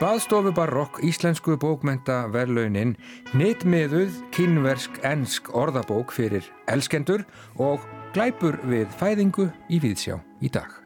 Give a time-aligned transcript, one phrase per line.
[0.00, 2.94] Baðstofu barokk íslensku bókmenta verlaunin
[3.36, 7.26] nýttmiðuð kynversk ensk orðabók fyrir elskendur
[7.60, 10.79] og glæpur við fæðingu í Víðsjá í dag.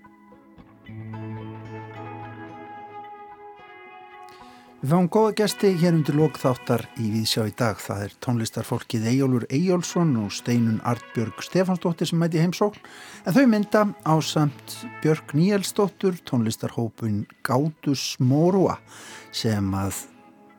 [4.84, 7.78] Við fáum góða gesti hér undir lokþáttar í Víðsjá í dag.
[7.80, 12.82] Það er tónlistarfólkið Ejólur Ejólfsson og Steinun Artbjörg Stefansdóttir sem mæti heimsókn.
[13.24, 18.74] En þau mynda á samt Björg Níelsdóttur, tónlistarhópun Gátus Mórua
[19.32, 20.02] sem að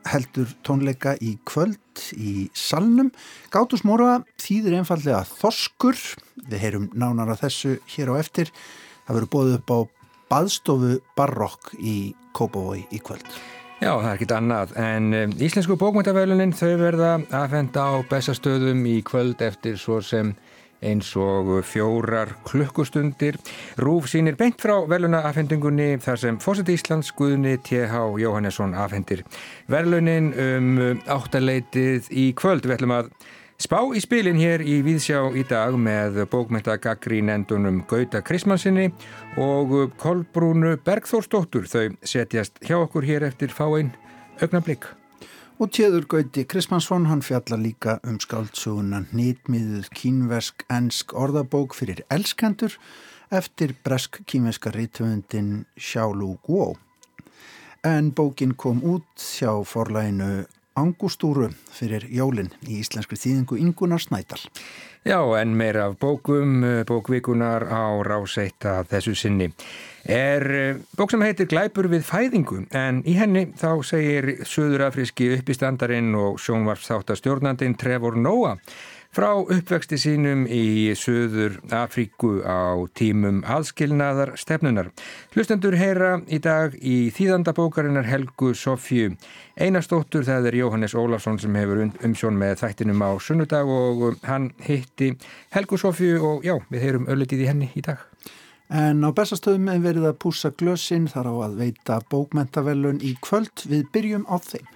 [0.10, 3.12] heldur tónleika í kvöld í salnum.
[3.54, 6.02] Gátus Mórua þýðir einfallega þoskur.
[6.50, 8.50] Við heyrum nánar að þessu hér á eftir.
[9.06, 9.80] Það verður bóðið upp á
[10.34, 13.30] baðstofu barokk í Kópavói í kvöld.
[13.86, 18.96] Já, það er ekkit annað, en um, Íslensku bókmyndavölunin þau verða aðfenda á bestastöðum í
[19.06, 20.32] kvöld eftir svo sem
[20.82, 23.38] eins og fjórar klukkustundir.
[23.78, 28.02] Rúf sínir beint frá veluna afhendingunni þar sem Fósitt Íslands Guðni T.H.
[28.24, 29.22] Jóhannesson afhendir
[29.70, 32.66] velunin um áttaleitið í kvöld.
[32.66, 33.14] Við ætlum að
[33.56, 38.90] Spá í spilin hér í Víðsjá í dag með bókmyndagagrínendunum Gauta Krismansinni
[39.40, 41.64] og Kolbrúnu Bergþórsdóttur.
[41.64, 43.94] Þau setjast hjá okkur hér eftir fáinn
[44.44, 44.90] augnablík.
[45.56, 52.76] Og tjeður Gauti Krismansson, hann fjallar líka um skáldsuguna nýtmiðuð kínversk ensk orðabók fyrir elskendur
[53.32, 56.74] eftir bresk kínverska rítvöndin Xiaolu Guo.
[57.88, 60.44] En bókin kom út hjá forlæginu
[60.76, 64.42] Angustúru fyrir jólinn í íslenskri þýðingu Ingunar Snædal.
[65.06, 69.52] Já, en meira af bókum, eh, bókvíkunar á ráseitta þessu sinni.
[70.06, 76.16] Er eh, bók sem heitir Glæpur við fæðingu, en í henni þá segir söðurafriski uppistandarinn
[76.16, 78.58] og sjónvarpsþáttastjórnandinn Trevor Noah
[79.16, 84.90] frá uppvexti sínum í Suður Afríku á tímum aðskilnaðar stefnunar.
[85.32, 89.14] Hlustendur heyra í dag í þýðandabókarinnar Helgu Sofju
[89.56, 95.14] Einarstóttur, það er Jóhannes Ólafsson sem hefur umsjón með þættinum á sunnudag og hann hitti
[95.56, 98.04] Helgu Sofju og já, við heyrum öllitið í henni í dag.
[98.68, 103.64] En á bestastöðum er verið að púsa glössin þar á að veita bókmentavelun í kvöld
[103.70, 104.75] við byrjum á þeim.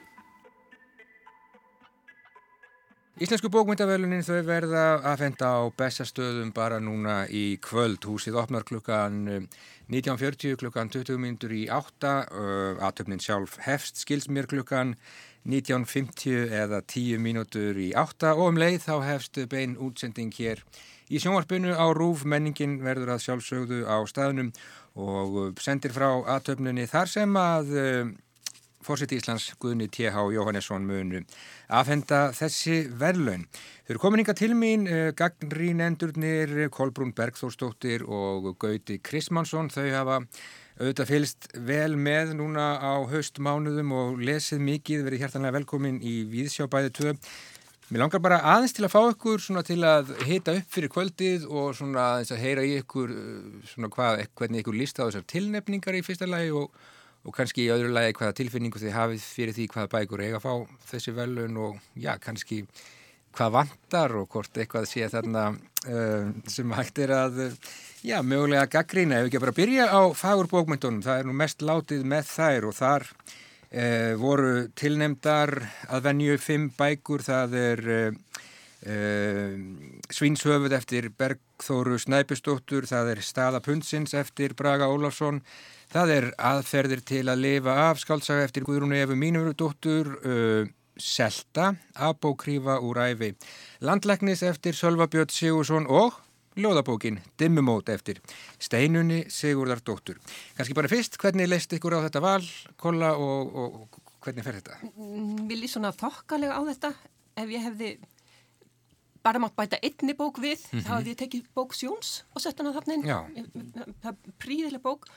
[3.19, 8.05] Íslensku bókmyndavelunin þau verða að fenda á bestastöðum bara núna í kvöld.
[8.07, 9.17] Húsið opnar klukkan
[9.91, 12.13] 19.40 klukkan 20 minnur í 8.
[12.79, 14.93] Atöfnin sjálf hefst skils mér klukkan
[15.43, 20.63] 19.50 eða 10 mínútur í 8 og um leið þá hefst bein útsending hér
[21.11, 22.23] í sjónvarpinu á Rúf.
[22.23, 24.53] Menningin verður að sjálfsögðu á staðnum
[24.95, 27.75] og sendir frá atöfninni þar sem að
[28.85, 30.21] Fórsett Íslands Guðni T.H.
[30.33, 31.19] Jóhannesson munu
[31.67, 33.43] aðfenda þessi verðlaun.
[33.83, 39.69] Þau eru komin inga til mín, eh, gagnrínendurnir Kolbrún Bergþórsdóttir og Gauti Krismansson.
[39.69, 40.19] Þau hafa
[40.79, 46.93] auðvitað fylst vel með núna á haustmánuðum og lesið mikið, verið hjertanlega velkomin í Víðsjábæði
[47.01, 47.15] 2.
[47.89, 51.73] Mér langar bara aðeins til að fá ykkur til að hita upp fyrir kvöldið og
[51.81, 56.29] aðeins að heyra í ykkur eh, hvað, hvernig ykkur líst á þessar tilnefningar í fyrsta
[56.29, 56.69] lagi og
[57.27, 60.45] og kannski í öðru lagi hvaða tilfinningu þið hafið fyrir því hvaða bækur eiga að
[60.45, 60.53] fá
[60.93, 62.63] þessi velun og já, kannski
[63.35, 67.43] hvað vantar og hvort eitthvað sé þarna uh, sem hægt er að
[68.05, 72.31] já, mögulega gaggrína ef ekki bara byrja á fagurbókmyndunum það er nú mest látið með
[72.31, 73.07] þær og þar
[73.69, 75.55] uh, voru tilnemdar
[75.89, 77.25] að venju fimm bækur.
[77.25, 79.57] Það er uh,
[80.09, 85.41] Svínshöfuð eftir Bergþóru Snæpistóttur það er Staðapundsins eftir Braga Ólafsson
[85.89, 90.67] Það er aðferðir til að lifa af skáltsaga eftir Guðrúnu Efu Mínurudóttur, uh,
[90.99, 93.31] Selta, Abókrífa úr æfi,
[93.81, 96.19] Landlæknis eftir Sölvabjörn Sigursson og
[96.59, 98.19] Ljóðabókin Dimmumót eftir
[98.59, 100.19] Steinunni Sigurðardóttur.
[100.57, 102.45] Kanski bara fyrst, hvernig leist ykkur á þetta val,
[102.77, 104.79] Kolla, og, og hvernig fer þetta?
[105.49, 106.93] Vil ég svona þokkalega á þetta
[107.39, 107.91] ef ég hefði
[109.23, 110.85] bara mátt bæta einni bók við, mm -hmm.
[110.85, 113.93] þá hefði ég tekið bók Sjóns og sett hana þarna inn.
[114.01, 115.09] Það er príðileg bók.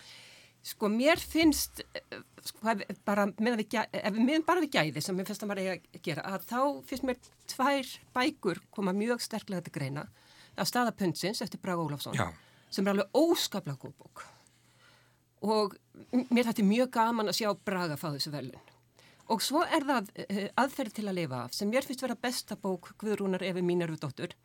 [0.63, 1.81] Sko mér finnst,
[2.47, 5.73] sko, bara, við, ef við meðum bara við gæði sem mér finnst að maður eiga
[5.75, 7.19] að gera, að þá finnst mér
[7.51, 10.05] tvær bækur koma mjög sterklega til greina
[10.55, 12.29] af staðapunnsins eftir Braga Ólafsson Já.
[12.71, 14.25] sem er alveg óskaplega góð bók
[15.43, 15.75] og
[16.31, 18.71] mér er mjög gaman að sjá Braga fá þessu velun
[19.33, 22.55] og svo er það uh, aðferð til að lifa af sem mér finnst vera besta
[22.55, 24.37] bók Guðrúnar Efi Mínarvudóttur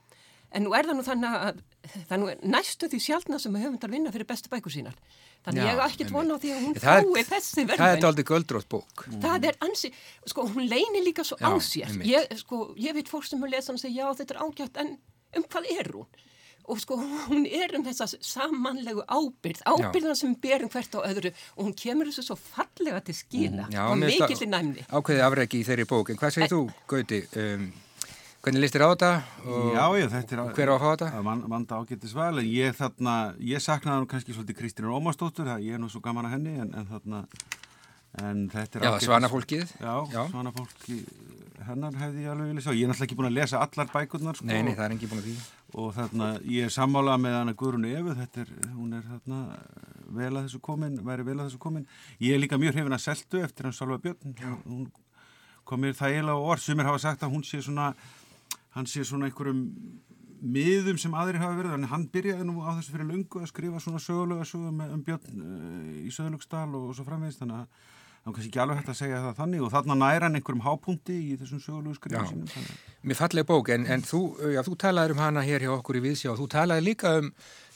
[0.55, 1.57] En nú er það nú þannig að
[1.93, 4.95] það er nú næstu því sjálfna sem höfundar vinna fyrir bestu bækur sínar.
[5.47, 7.79] Þannig Já, ég hef ekkert vona á því að hún fái þessi verðin.
[7.79, 9.03] Það er aldrei göldrótt bók.
[9.23, 9.91] Það er ansi,
[10.27, 11.93] sko hún leini líka svo Já, á sér.
[12.03, 14.97] Ég, sko, ég veit fólk sem hún lesa og segja já þetta er ágjátt en
[15.37, 16.09] um hvað er hún?
[16.67, 21.61] og sko hún er um þessa samanlegu ábyrð, ábyrðan sem berum hvert á öðru og
[21.63, 24.83] hún kemur þessu svo fallega til skýna Já, og mér finnst mikill í næmni.
[24.91, 26.61] Ákveðið afregi í þeirri bók, en hvað segir þú,
[26.91, 27.21] Gauti?
[27.39, 27.69] Um,
[28.47, 29.11] hvernig listir á þetta?
[29.75, 31.09] Já, já, þetta er hver á að fá þetta?
[31.19, 35.75] Að vanda ágættis val, en ég þarna, ég saknaði nú kannski svolítið Kristínu Ómarsdóttur, ég
[35.77, 37.23] er nú svo gaman að henni, en, en þarna,
[38.23, 39.73] en þetta er Já, ágætis- svanafólkið.
[39.83, 40.21] Já, Já.
[40.31, 40.97] svanafólki
[41.67, 42.71] hennar hefði ég alveg vilja sjá.
[42.77, 44.45] Ég er náttúrulega ekki búin að lesa allar bækurnar, sko.
[44.47, 45.35] Nei, nei, það er ekki búin að því.
[45.77, 49.39] og þarna, ég er sammálað með hana Guðrún Efu, þetta er, hún er þarna
[50.15, 51.83] vel að þessu komin, væri vel að þessu komin
[52.23, 54.85] ég er líka mjög hrifin að seltu eftir hann Salva Björn, hún, hún
[55.67, 57.89] kom mér þægilega á orð, sumir hafa sagt að hún sé svona
[58.77, 59.65] hann sé svona einhverjum
[60.37, 63.81] miðum sem aðrir hafa verið en hann byrjaði nú á þessu fyrir löngu að skrifa
[63.81, 67.95] svona sögulega sögum um Björn uh, í Söðlugsdal og, og svo framvegist þannig að
[68.27, 71.15] er kannski ekki alveg hægt að segja það þannig og þarna næra hann einhverjum hápunkti
[71.15, 72.81] í þessum sögulegu skrifum sínum þannig.
[73.07, 74.21] Mér falleg bók, en, en þú,
[74.51, 76.33] já, þú talaður um hana hér hjá okkur í Viðsjá.
[76.33, 77.29] Og þú talaði líka um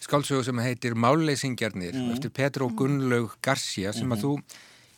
[0.03, 4.33] skálsögu sem heitir Máleysingjarnir eftir Petro Gunnlaug Garcia sem að þú,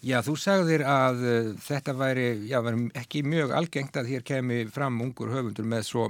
[0.03, 4.63] já, þú sagðir að uh, þetta væri, já, væri ekki mjög algengt að hér kemi
[4.73, 6.07] fram ungur höfundur með svo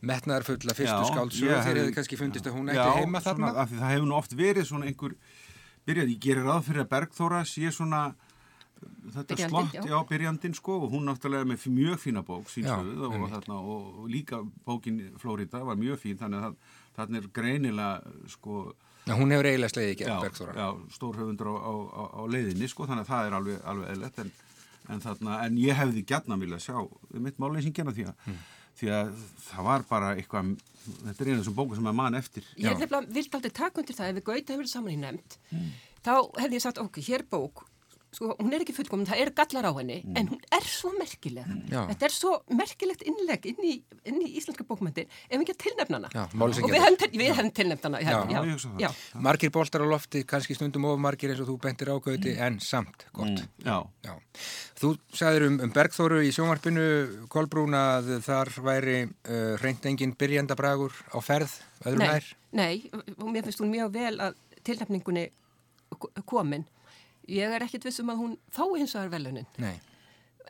[0.00, 3.28] metnaðarfulla fyrstu Já, skálsögu ég þegar hefði kannski fundist að hún Já, ætti heima svona,
[3.28, 3.52] þarna.
[3.60, 5.14] af því það hefur nú oft verið svona einhver
[5.88, 8.02] byrjað, ég gerir ráð fyrir að Bergþóra sé svona
[8.80, 9.82] þetta Byrjandinn, slott, já.
[9.90, 14.04] já, byrjandinn sko og hún náttúrulega með mjög fína bók Já, sínsögð og, þarna, og,
[14.08, 16.56] líka bókin Flórida var mjög fín þannig að
[16.96, 18.70] þarna er greinilega sko
[19.10, 20.54] Já, hún hefur eiginlega slegið já, gegn Bergþóra.
[20.54, 24.22] já, stórhöfundur á, á, á, á leiðinni sko þannig að það er alveg, alveg eðlert
[24.24, 24.32] en,
[24.94, 26.76] en, þarna, en ég hefði gætna vilja sjá
[27.26, 28.40] mitt máleysingina því að Hmm.
[28.80, 29.08] því að
[29.50, 30.52] það var bara eitthvað
[31.04, 33.80] þetta er einu af þessum bókum sem er mann eftir Ég nefnilega vilt aldrei taka
[33.82, 35.36] undir það ef við gauta hefur saman í nefnd
[36.06, 37.64] þá hefði ég sagt, ok, hér bók
[38.10, 41.46] sko, hún er ekki fullkomin, það eru gallar á henni en hún er svo merkileg
[41.70, 41.84] Já.
[41.92, 43.74] þetta er svo merkilegt innleg inn í,
[44.10, 47.10] inn í íslenska bókmyndir ef við ekki að tilnefna hana Já, og við hefum, til-
[47.20, 48.00] við hefum tilnefnt hana
[48.80, 48.90] Já.
[49.14, 53.06] Margir boltar á lofti, kannski stundum of margir eins og þú bentir ágöti, en samt
[53.12, 53.44] gott.
[53.64, 54.14] já, Já.
[54.80, 60.94] Þú sagðir um, um Bergþóru í sjónvarpinu, Kolbrún, að þar væri uh, reynd engin byrjandabragur
[61.14, 61.52] á ferð,
[61.84, 62.28] öðrum Nei, nær.
[62.52, 62.90] nei,
[63.20, 65.26] og mér finnst hún mjög vel að tilnefningunni
[65.98, 66.64] ko- komin
[67.30, 69.76] ég er ekkit vissum að hún fái hins vegar velunin Nei.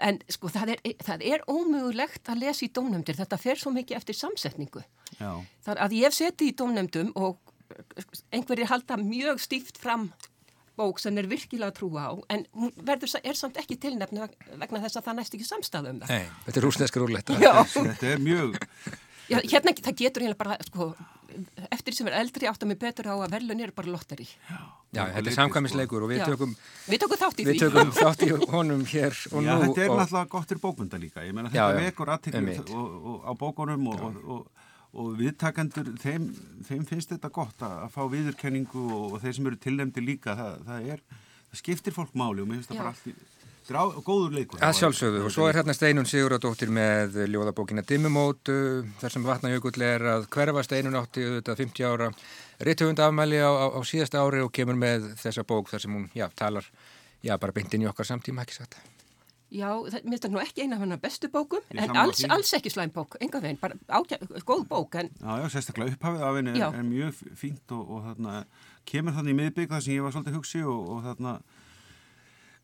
[0.01, 3.99] En sko það er, það er ómögulegt að lesa í dómnefndir, þetta fer svo mikið
[3.99, 4.81] eftir samsetningu.
[5.19, 5.33] já.
[5.67, 7.53] Það er að ég hef setið í dómnefndum og
[8.33, 10.09] einhverjir halda mjög stíft fram
[10.79, 14.23] bók sem er virkilega að trúa á, en hún verður, er samt ekki tilnefni
[14.63, 16.15] vegna þess að það næst ekki samstæðu um það.
[16.15, 17.37] Nei, þetta er rúsneska rúlletta.
[17.43, 18.57] Já, þetta er mjög
[19.31, 20.91] já, hérna, það getur hérna bara, sko,
[21.71, 24.27] eftir sem er eldri átt að mig betur á að verðlun eru bara lotteri.
[24.91, 26.27] Já, þetta er samkvæmisleikur og við Já.
[26.33, 26.55] tökum,
[26.91, 27.61] Við tókum þátt í við því.
[27.67, 29.69] tökum þátt í honum hér og Já, nú.
[29.69, 31.25] þetta er og, náttúrulega gott fyrir bókmynda líka.
[31.27, 32.13] Ég meina Já, þetta já, vekur
[32.75, 34.69] og, á bókunum og, og, og,
[35.01, 36.31] og viðtakendur, þeim,
[36.67, 40.35] þeim finnst þetta gott að, að fá viðurkenningu og, og þeir sem eru tilnefndi líka,
[40.39, 41.05] það, það, er,
[41.53, 42.83] það skiptir fólk máli og mér finnst það Já.
[42.83, 43.15] bara allt í,
[43.71, 44.61] þetta er á, góður leikur.
[44.67, 45.25] Að sjálfsögðu.
[45.27, 50.29] Og svo er hérna Steinun Siguradóttir með ljóðabókina Dimmumót uh, þar sem vatnajökull er að
[50.35, 50.65] hverfa.
[50.67, 52.11] Steinun átti auðvitað 50 ára
[52.61, 56.09] rithöfund afmæli á, á, á síðasta ári og kemur með þessa bók þar sem hún,
[56.17, 56.67] já, talar
[57.25, 58.81] já, bara beintinn í okkar samtíma, ekki sagt
[59.51, 62.21] Já, það, mér finnst það nú ekki eina af hennar bestu bókum, Ég en alls,
[62.31, 66.27] alls ekki slæm bók, enga veginn, bara ágæ, góð bók, en Já, já, sérstaklega upphafið
[66.29, 68.37] af henni er, er mjög fínt og, og þarna
[68.87, 71.35] kemur þannig í miðbygg það sem ég var svolítið hugsi og, og þarna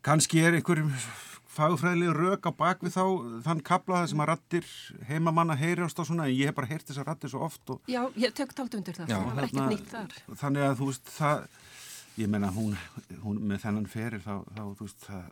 [0.07, 0.93] kannski er einhverjum
[1.57, 3.05] fagfræðilegu rök á bakvið þá
[3.47, 4.67] þann kapla það sem að rattir
[5.09, 8.03] heimamanna heyrast og svona en ég hef bara heyrt þessar rattir svo oft og já,
[8.21, 10.19] ég tek talt undir það, Já, það var ekkert nýtt þar.
[10.43, 11.47] þannig að þú veist það
[12.21, 12.77] ég menna hún,
[13.25, 15.25] hún með þennan ferir þá, þá þú veist það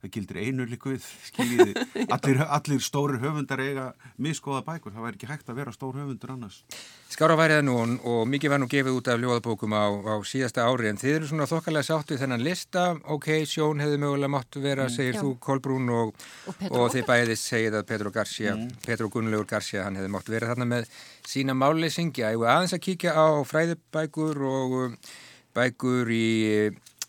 [0.00, 1.74] það gildir einu líku við skiljiði,
[2.14, 3.90] allir, allir stórir höfundar eiga
[4.20, 6.62] miskoða bækur, það væri ekki hægt að vera stór höfundur annars.
[7.10, 10.90] Skára væriða nú og, mikið var nú gefið út af ljóðabókum á, á síðasta ári
[10.92, 12.84] en þið eru svona þokkalega sátt við þennan lista.
[13.12, 15.22] Ok, Sjón hefði mögulega mátt vera segir Já.
[15.24, 16.14] þú Kolbrún og,
[16.46, 18.54] Og og þið bæðið segið að Pedro Garcia
[18.84, 20.92] Pedro Gunnlaugur Garcia, hann hefði mátt vera þarna með
[21.26, 24.96] sína máleysingja og aðeins að kíkja á fræðibækur og um,
[25.56, 26.28] bækur í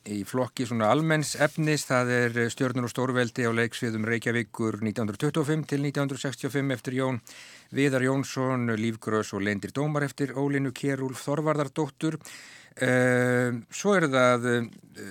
[0.09, 5.85] í flokki svona almenns efnis, það er stjörnur og stórveldi á leiksviðum Reykjavíkur 1925 til
[5.85, 7.19] 1965 eftir Jón
[7.75, 12.17] Viðar Jónsson, Lífgrös og Lendir Dómar eftir Ólinu Kjærúlf Þorvardardóttur.
[12.71, 14.67] Uh, svo er það uh,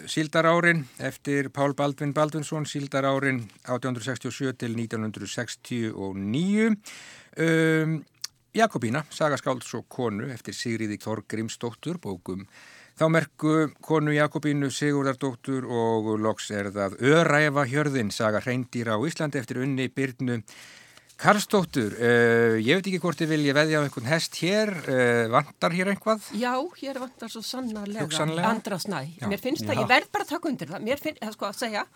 [0.09, 6.73] Síldarárin eftir Pál Baldvin Baldvinsson, Síldarárin 1867 til 1969.
[7.38, 8.00] Um,
[8.56, 12.49] Jakobína, Sagaskálds og konu eftir Sigriði Þorgrimsdóttur, bókum
[13.00, 19.40] Þá merku konu Jakobínu Sigurdardóttur og loks er það Öræfa hjörðin, saga hreindýra á Íslandi
[19.40, 20.37] eftir unni Byrnu
[21.21, 25.73] Karlstóttur, uh, ég veit ekki hvort ég vilja veðja á einhvern hest hér, uh, vantar
[25.76, 26.28] hér einhvað?
[26.37, 28.52] Já, hér vantar svo sannarlega Hugsanlega?
[28.52, 29.00] andra snæ.
[29.16, 29.26] Já.
[29.33, 31.59] Mér finnst það, ég verð bara að taka undir það, mér finnst það sko að
[31.61, 31.87] segja,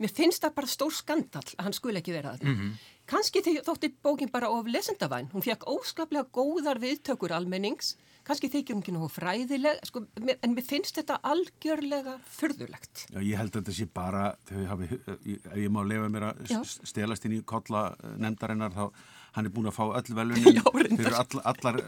[0.00, 2.48] mér finnst það bara stór skandal að hann skuli ekki vera það.
[2.48, 2.74] Mm -hmm.
[3.12, 7.96] Kanski þótti bókin bara of lesendavæn, hún fekk óskaplega góðar viðtökur almennings,
[8.26, 10.02] kannski þykir hún ekki nógu fræðileg, sko,
[10.34, 13.04] en mér finnst þetta algjörlega furðulegt.
[13.14, 16.46] Já, ég held að þetta sé bara, þau hafi, ef ég má lefa mér að
[16.90, 18.88] stelast inn í kolla nefndarinnar, þá
[19.36, 20.62] hann er búin að fá öll velunin
[20.96, 21.78] fyrir all, allar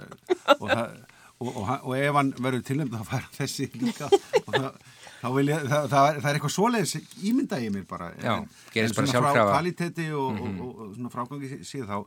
[0.59, 0.97] og, það,
[1.41, 4.09] og, og, og ef hann verður tilnæmd þá fær þessi líka.
[4.45, 4.67] Og það,
[5.23, 6.97] þá vil ég, það, það, er- það er eitthvað svoleiðis
[7.31, 8.11] ímynda ég mér bara.
[8.21, 9.55] Já, en, gerist en bara svona frá sjálfkrafa.
[9.57, 11.99] kvaliteti og, og, og, og svona frágangi síðan þá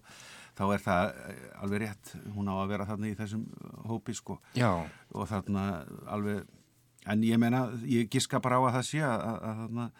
[0.58, 3.46] þá er það eh, alveg rétt hún á að vera þarna í þessum
[3.90, 4.72] hópi sko Já,
[5.16, 5.68] og þarna
[6.12, 6.44] alveg
[7.12, 9.92] en ég meina, ég giska bara á að það sé að, að, þarna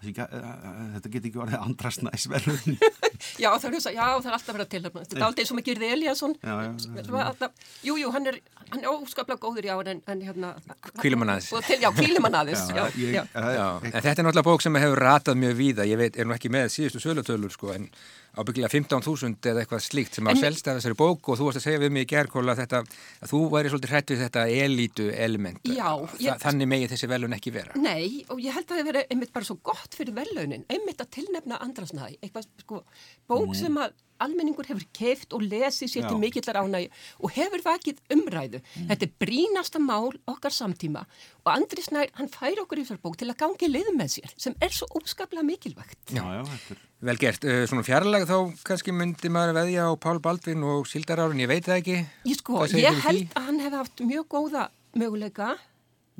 [0.00, 2.78] þetta get ekki orðið andra snæsverðun
[3.40, 5.02] Já, það er, já, er alltaf verið að tilhefna.
[5.04, 6.34] Þetta er aldrei eins og með Girði Eliasson.
[6.40, 7.18] Já, já, já.
[7.20, 8.38] Alltaf, jú, jú, hann er,
[8.70, 10.52] hann er óskaplega góður ár en, en hérna...
[10.64, 12.64] Til, já, kvílum hann aðeins.
[12.72, 13.22] Já, ég, já.
[13.36, 16.28] að- já, en þetta er náttúrulega bók sem hefur ratað mjög víða, ég veit, er
[16.28, 17.90] nú ekki með síðustu sölutölur sko, en
[18.38, 21.58] ábyggilega 15.000 eða eitthvað slíkt sem á En- selst af þessari bók og þú varst
[21.60, 22.82] að segja við mig í gerðkóla að þetta,
[23.24, 25.60] að þú væri svolítið hrætt við þetta elítu element.
[25.64, 27.72] Já, Þa, ég- Þannig megi þessi velun ekki vera.
[27.76, 31.00] Nei, og ég held að það hefur verið einmitt bara svo gott fyrir velaunin, einmitt
[31.02, 32.84] að tilnefna andrasnæði, eitthvað sko,
[33.28, 33.92] bók sem að
[34.24, 36.22] almenningur hefur keift og lesið sér til Já.
[36.24, 38.60] mikillar ánægi og hefur vakið umræðu.
[38.90, 41.06] Þetta er brínasta mál okkar samtíma
[41.44, 44.36] og Andri Snær, hann fær okkur í þessar bók til að gangi lið með sér,
[44.36, 45.98] sem er svo óskaplega mikilvægt.
[46.12, 48.34] já, já, þetta er Vel gert, uh, svona fjarlag þá
[48.68, 51.94] kannski myndi maður veðja á Pál Baldvin og Sildarárin, ég veit það ekki.
[52.28, 53.28] Ég sko, ég held því?
[53.40, 54.64] að hann hefði haft mjög góða
[55.00, 55.54] möguleika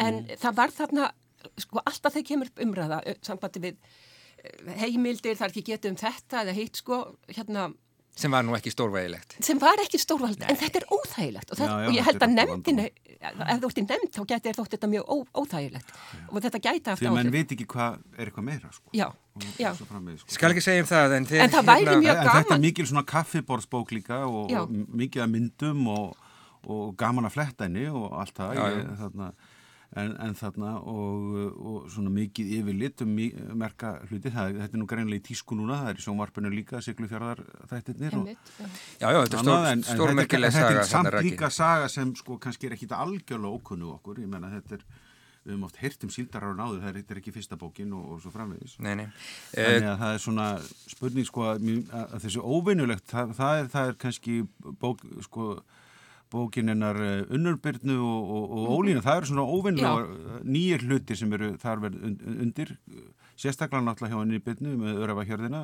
[0.00, 1.10] en það var þarna,
[1.60, 5.92] sko, alltaf þegar kemur upp umræða ö, sambandi við ö, heimildir, það er ekki getið
[5.92, 7.66] um þetta eða hitt, sko, hérna,
[8.16, 9.36] Sem var nú ekki stórvægilegt.
[9.44, 12.22] sem var ekki stórvald, en þetta er óþægilegt og, það, Já, já, og ég held
[12.26, 12.86] að nefndinni,
[13.20, 15.92] ef þú ætti nefnd, þá þér þótt þetta mjög ó, óþægilegt
[16.28, 17.32] og þetta gæti haft því að menn áhrif.
[17.38, 18.90] veit ekki hvað er eitthvað meira sko.
[18.92, 19.06] Já,
[19.40, 19.70] Og já.
[19.74, 20.26] sko.
[20.34, 21.40] Skal ekki segja um það, en þeir...
[21.46, 22.60] En það væri mjög en þetta er gaman.
[22.66, 24.60] mikil svona kaffiborðsbók líka og, Já.
[24.66, 26.16] og mikið af myndum og,
[26.66, 29.30] og gaman að fletta henni og allt það Já, ég, þarna,
[29.98, 31.24] en, en þarna og,
[31.56, 33.16] og svona mikið yfirlit um
[33.58, 36.82] merka hluti, það, þetta er nú greinlega í tísku núna, það er í sjónvarpinu líka
[36.84, 37.42] siglufjörðar
[37.72, 38.38] þættirnir og já.
[39.00, 40.70] Já, já, þetta er stór, stórmerkileg þetta, saga.
[40.70, 44.52] þetta er samt líka saga sem sko kannski er ekki algjörlega ókunnu okkur, ég menna
[44.54, 44.86] þetta er
[45.40, 47.92] við höfum oft heyrt um síldarar og náður, það er, þetta er ekki fyrsta bókin
[47.96, 49.06] og, og svo framvegis Nei, nei.
[49.54, 50.48] Þannig Uh, að það er svona
[50.92, 54.34] spurning sko að að þessu óvinnulegt það, það, er, það er kannski
[54.82, 55.46] bók, sko,
[56.30, 61.32] bókin hennar eh, unnurbyrnu og, og, og ólína það eru svona óvinnulegar nýjir hlutir sem
[61.36, 62.74] eru þar verið und- undir
[63.40, 65.62] sérstaklega náttúrulega hjá unnubyrnu með örafa hjörðina.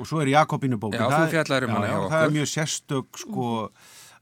[0.00, 0.98] Og svo er Jakobínu bókin.
[0.98, 2.36] Já, það, þú fjallar um hana já, hjá það er okkur.
[2.38, 3.48] mjög sérstök sko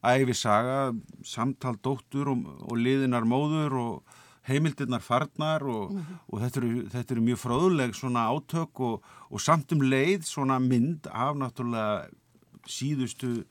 [0.03, 0.79] æfisaga,
[1.25, 5.93] samtal dóttur og, og liðinar móður og heimildirnar farnar og,
[6.27, 10.59] og þetta, eru, þetta eru mjög fróðuleg svona átök og, og samt um leið svona
[10.59, 12.09] mynd af náttúrulega
[12.67, 13.45] síðustu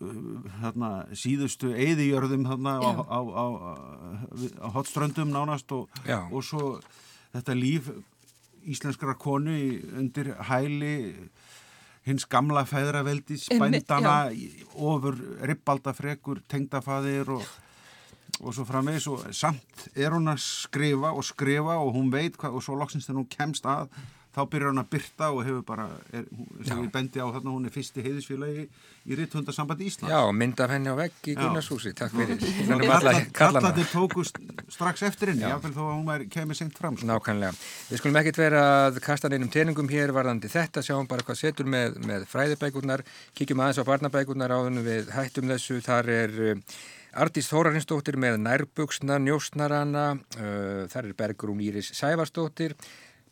[0.00, 3.44] þarna, síðustu eyðijörðum þarna á, á, á, á,
[4.60, 5.88] á hotströndum nánast og,
[6.30, 6.74] og svo
[7.34, 7.90] þetta líf
[8.64, 10.94] íslenskara konu í, undir hæli
[12.04, 14.16] hins gamla feðraveldi Einmitt, spændana
[14.74, 15.16] ofur
[15.48, 17.46] ribbaldafrekur, tengdafaðir og,
[18.42, 19.08] og svo framvegis.
[19.08, 23.08] Og samt er hún að skrifa og skrifa og hún veit hvað og svo loksins
[23.08, 23.88] þegar hún kemst að
[24.34, 26.24] þá byrjar hún að byrta og hefur bara er,
[26.66, 28.64] sem við bendi á þarna hún er fyrsti heiðisfélagi
[29.04, 31.34] í Ritthundasambandi Íslands já, mynd af henni á vegg í.
[31.38, 32.38] Gunnarshúsi, takk fyrir.
[32.42, 33.60] og Innan um alla kallar- kallana.
[33.68, 37.06] kallarnir tóku st- strax eftir henni jáfnvel þó að hún kemur sengt fram sko.
[37.12, 37.52] Nákvæmlega.
[37.92, 41.68] Við skulum ekkert vera að kasta neinum teningum hér varðandi þetta, sjáum bara hvað setur
[41.70, 43.04] með, með fræðibækurnar,
[43.38, 46.76] kíkjum aðeins á barnabækurnar áðunum við hættum þessu, þar er uh,
[47.22, 50.06] Ardís Þórarinsdóttir með nærbuksna njóstnarana,
[50.40, 52.74] uh, þar er Bergrún Íris Sævarsdóttir,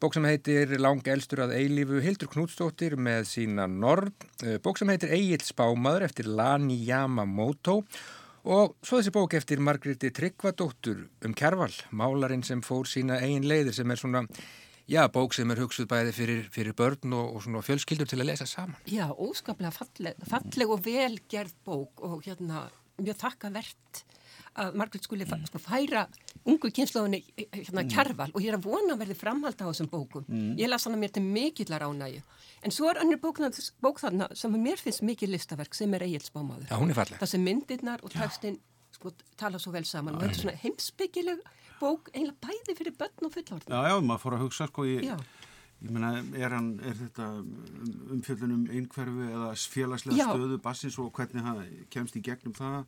[0.02, 4.90] bók sem heitir Lang elstur að eilífu, Hildur Knútsdóttir með sína Nord, uh, bók sem
[4.90, 7.82] heitir Egil Spámaður eftir Lani Yamamoto
[8.42, 13.76] Og svo þessi bók eftir Margréti Tryggvadóttur um Kjærval, málarinn sem fór sína eigin leiðir
[13.76, 14.24] sem er svona,
[14.90, 18.32] já, bók sem er hugsuð bæði fyrir, fyrir börn og, og svona fjölskyldur til að
[18.32, 18.80] lesa saman.
[18.90, 22.64] Já, óskaplega falleg, falleg og velgerð bók og hérna
[22.98, 24.02] mjög þakkavert
[24.56, 26.06] að Margrét skuli fa- sko, færa
[26.46, 30.24] ungu kynnslóðinni hérna kjærval og ég er að vona að verði framhald á þessum bókum.
[30.58, 32.22] Ég las hana mér til mikillar ánægju.
[32.62, 33.40] En svo er önnur bók,
[34.00, 36.68] þarna sem mér finnst mikil listaverk sem er Egil Spámaður.
[36.68, 37.18] Já, hún er falleg.
[37.22, 38.58] Það sem myndirnar og textin
[38.92, 41.40] sko, tala svo vel saman og þetta er svona heimsbyggileg
[41.80, 43.72] bók eiginlega bæði fyrir börn og fullorðin.
[43.72, 45.16] já, já, maður fór að hugsa sko í, Já.
[45.82, 47.24] Ég meina, er, hann, er þetta
[48.14, 50.28] umfjöldunum einhverfu eða félagslega Já.
[50.30, 52.84] stöðu bassins og hvernig hann kemst í gegnum það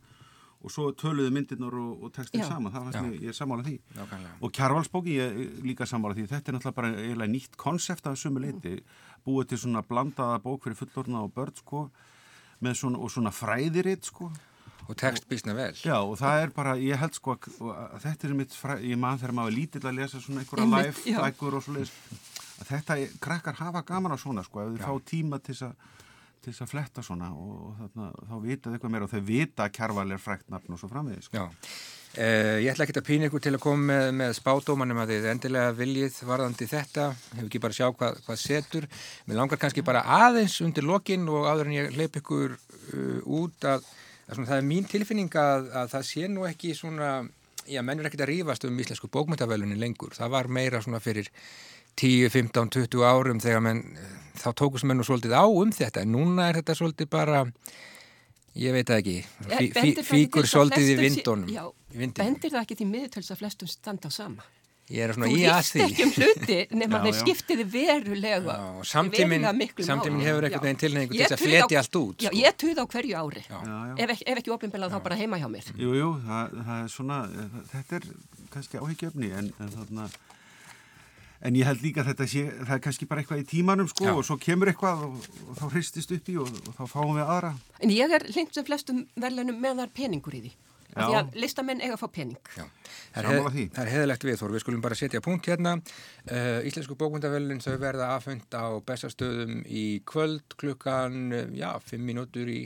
[0.63, 3.75] og svo töluðu myndirnur og, og textin saman, það fannst ég, ég er samálað því.
[3.97, 6.25] Já, og Kjarvalsbóki ég líka samálað því.
[6.31, 8.79] Þetta er náttúrulega bara eiginlega nýtt konsept af sumu leiti,
[9.27, 11.85] búið til svona blandaða bók fyrir fullorna og börn sko,
[12.65, 14.31] með svona, og svona fræðiritt sko.
[14.85, 15.73] Og text bísna vel.
[15.81, 19.23] Já og það er bara, ég held sko að þetta er mitt, fræ, ég maður
[19.23, 23.57] þegar maður er lítill að lesa svona einhverja live, bækur og svona að þetta, krakkar
[23.59, 25.93] hafa gaman á svona sko, ef þið fá tíma til þess að
[26.53, 30.21] fletta svona og, og þarna, þá vitað eitthvað meira og þau vita að kjærval er
[30.21, 31.47] frækt nafn og svo framvegis sko.
[32.17, 35.29] eh, Ég ætla ekki að pýna ykkur til að koma með, með spádómanum að þið
[35.33, 38.87] endilega viljið varðandi þetta, hefur ekki bara sjá hvað, hvað setur,
[39.25, 43.71] mér langar kannski bara aðeins undir lokin og áður en ég leip ykkur uh, út
[43.73, 43.85] að
[44.25, 47.09] Svona, það er mín tilfinning að, að það sé nú ekki svona,
[47.69, 50.15] já, menn er ekkert að rífast um íslensku bókmyndavelunin lengur.
[50.17, 51.29] Það var meira svona fyrir
[52.01, 53.83] 10, 15, 20 árum þegar menn,
[54.41, 56.05] þá tókus menn nú svolítið á um þetta.
[56.05, 57.45] En núna er þetta svolítið bara,
[58.55, 59.15] ég veit það ekki,
[59.51, 61.47] fí, fí, fíkur svolítið í vindunum.
[61.53, 61.65] Já,
[61.95, 64.45] bendir það ekki því miðutöls að flestum standa á sama?
[64.93, 65.79] Ég er svona í að því.
[65.81, 68.57] Þú líst ekki um hluti nema þeir skiptiði verulega.
[68.85, 69.47] Samtíminn
[70.21, 72.21] hefur einhvern veginn tilhengu til þess að fleti allt út.
[72.21, 72.41] Já, sko.
[72.43, 73.41] ég tuð á hverju ári.
[73.49, 73.95] Já, já.
[74.05, 75.71] Ef, ef ekki ofinbelað þá bara heima hjá mér.
[75.81, 77.17] Jú, jú, það, það er svona,
[77.71, 78.07] þetta er
[78.53, 80.07] kannski áhyggjöfni en, en þarna,
[81.45, 84.07] en ég held líka að þetta sé, það er kannski bara eitthvað í tímanum sko
[84.07, 84.13] já.
[84.13, 87.25] og svo kemur eitthvað og, og þá hristist upp í og, og þá fáum við
[87.25, 87.51] aðra.
[87.85, 90.55] En ég er lengt sem flestum verðlunum með þar peningur í því.
[90.95, 92.51] Af því að listamenn eiga að fá pening.
[92.55, 92.63] Já.
[93.11, 95.73] Það er, hef, er heðilegt við Þór, við skulum bara setja punkt hérna.
[96.23, 102.47] Uh, Íslensku bókmyndavellin þau verða aðfund á bestastöðum í kvöld klukkan, uh, já, fimm minútur
[102.47, 102.61] í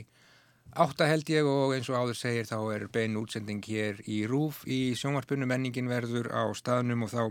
[0.78, 4.62] átta held ég og eins og áður segir þá er bein útsending hér í Rúf
[4.70, 7.22] í sjónvarpunum menningin verður á staðnum og þá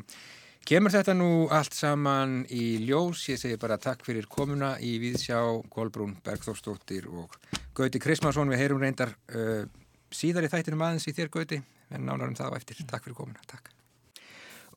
[0.68, 5.40] kemur þetta nú allt saman í ljós ég segi bara takk fyrir komuna í Víðsjá,
[5.72, 7.36] Kolbrún Bergþórsdóttir og
[7.78, 9.66] Gauti Krismansson við heyrum reyndar uh,
[10.12, 12.82] síðar í þættinum aðeins í þér Gauti en nánarum það á eftir.
[12.90, 13.44] Takk fyrir komuna.
[13.50, 13.72] Takk.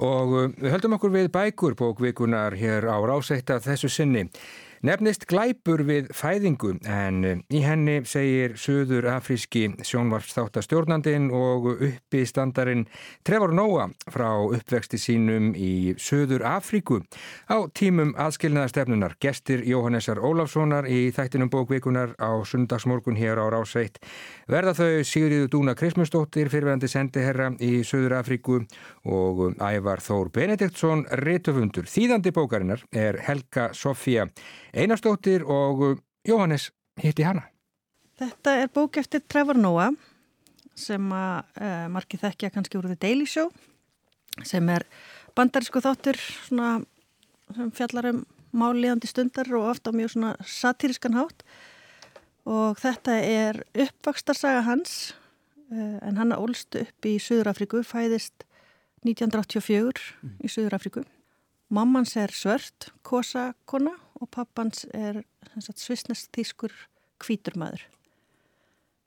[0.03, 4.29] Og uh, við höldum okkur við bækur bókvikunar hér á rásætta þessu sinni.
[4.83, 12.89] Nefnist glæpur við fæðingu en eh, í henni segir söður afríski sjónvarpstáttastjórnandin og uppi standarinn
[13.23, 16.99] Trevor Noah frá uppvexti sínum í söður Afríku
[17.47, 19.15] á tímum aðskilnaðastefnunar.
[19.23, 24.03] Gestir Jóhannesar Ólafssonar í þættinum bókvikunar á sundagsmorgun hér á Rásveitt.
[24.51, 28.59] Verða þau Sigriður Dúna Krismustóttir fyrirverandi sendiherra í söður Afríku
[29.07, 31.87] og Ævar Þór Benediktsson réttöfundur.
[31.87, 34.27] Þýðandi bókarinnar er Helga Sofía
[34.73, 37.45] Einarstóttir og uh, Jóhannes hitti hana.
[38.21, 39.93] Þetta er bók eftir Trevor Noah
[40.79, 43.51] sem að uh, marki þekkja kannski úr The Daily Show
[44.49, 44.87] sem er
[45.37, 46.79] bandarísku þáttur svona,
[47.53, 48.23] sem fjallar um
[48.57, 51.45] máliðandi stundar og ofta mjög svona satíriskan hátt
[52.49, 55.13] og þetta er uppvakstarsaga hans
[55.73, 58.47] uh, en hann ólst upp í Suðurafriku, fæðist
[59.05, 60.39] 1984 mm.
[60.41, 61.05] í Suðurafriku.
[61.73, 65.23] Mammans er svört, kosakona og pappans er
[65.59, 66.75] svisnest þýskur
[67.23, 67.83] kvíturmaður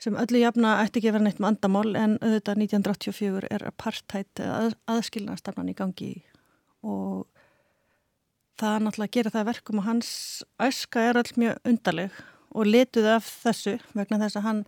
[0.02, 4.44] sem öllu jafna ætti ekki að vera neitt með andamál en auðvitað 1984 er apartheid
[4.44, 6.12] að, aðskilnaðarstafnan í gangi
[6.86, 7.26] og
[8.60, 10.12] það náttúrulega gera það verkum og hans
[10.62, 12.22] æska er all mjög undarleg
[12.56, 14.62] og letuð af þessu vegna þess að hann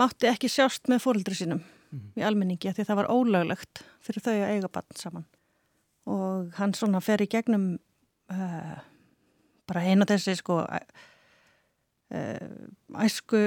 [0.00, 2.06] mátti ekki sjást með fóröldri sínum mm.
[2.20, 5.26] í almenningi því það var ólöglegt fyrir þau að eiga bann saman
[6.10, 7.72] og hann svona fer í gegnum
[8.32, 8.78] uh,
[9.70, 10.80] bara eina þessi sko uh,
[13.06, 13.42] æsku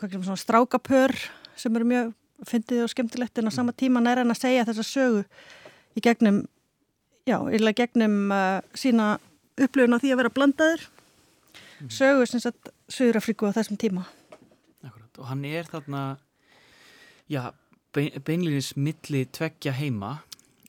[0.00, 1.14] hvað sem svona strákapör
[1.60, 2.14] sem eru mjög
[2.48, 5.24] fyndið og skemmtilegt en á sama tíma næra hann að segja þessa sögu
[5.94, 6.44] í gegnum
[7.28, 9.18] já, ílega gegnum uh, sína
[9.60, 10.88] upplöfun á því að vera blandaður.
[11.80, 11.90] Mm.
[11.92, 14.04] sögu sem sagt Suðurafríku á þessum tíma.
[14.84, 16.02] Akkurat, og hann er þarna
[17.30, 17.52] já,
[17.94, 20.18] beinleginis milli tveggja heima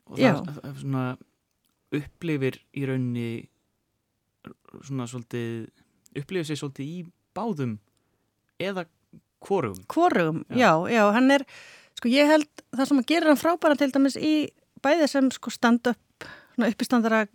[0.08, 1.06] og það er svona
[1.92, 3.28] upplifir í raunni
[4.86, 5.70] svona svolítið
[6.22, 6.98] upplifir sig svolítið í
[7.36, 7.78] báðum
[8.62, 8.86] eða
[9.42, 10.56] kvorugum Kvorugum, já.
[10.58, 11.46] já, já, hann er
[11.98, 14.36] sko ég held það sem að gera hann frábæra til dæmis í
[14.84, 16.28] bæði sem sko stand-up
[16.62, 17.26] uppistandara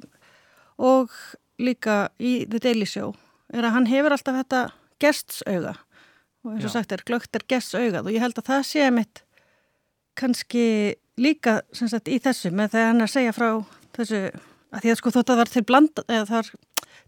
[0.79, 1.13] og
[1.59, 3.15] líka í The Daily Show
[3.55, 4.63] er að hann hefur alltaf þetta
[5.03, 5.77] gestsauga
[6.47, 6.75] og eins og já.
[6.77, 9.23] sagt er glögt er gestsaugað og ég held að það sé mitt
[10.17, 10.67] kannski
[11.21, 13.49] líka sagt, í þessu með þegar hann er að segja frá
[13.97, 14.21] þessu
[14.77, 16.51] að því að sko þótt að það var til blanda var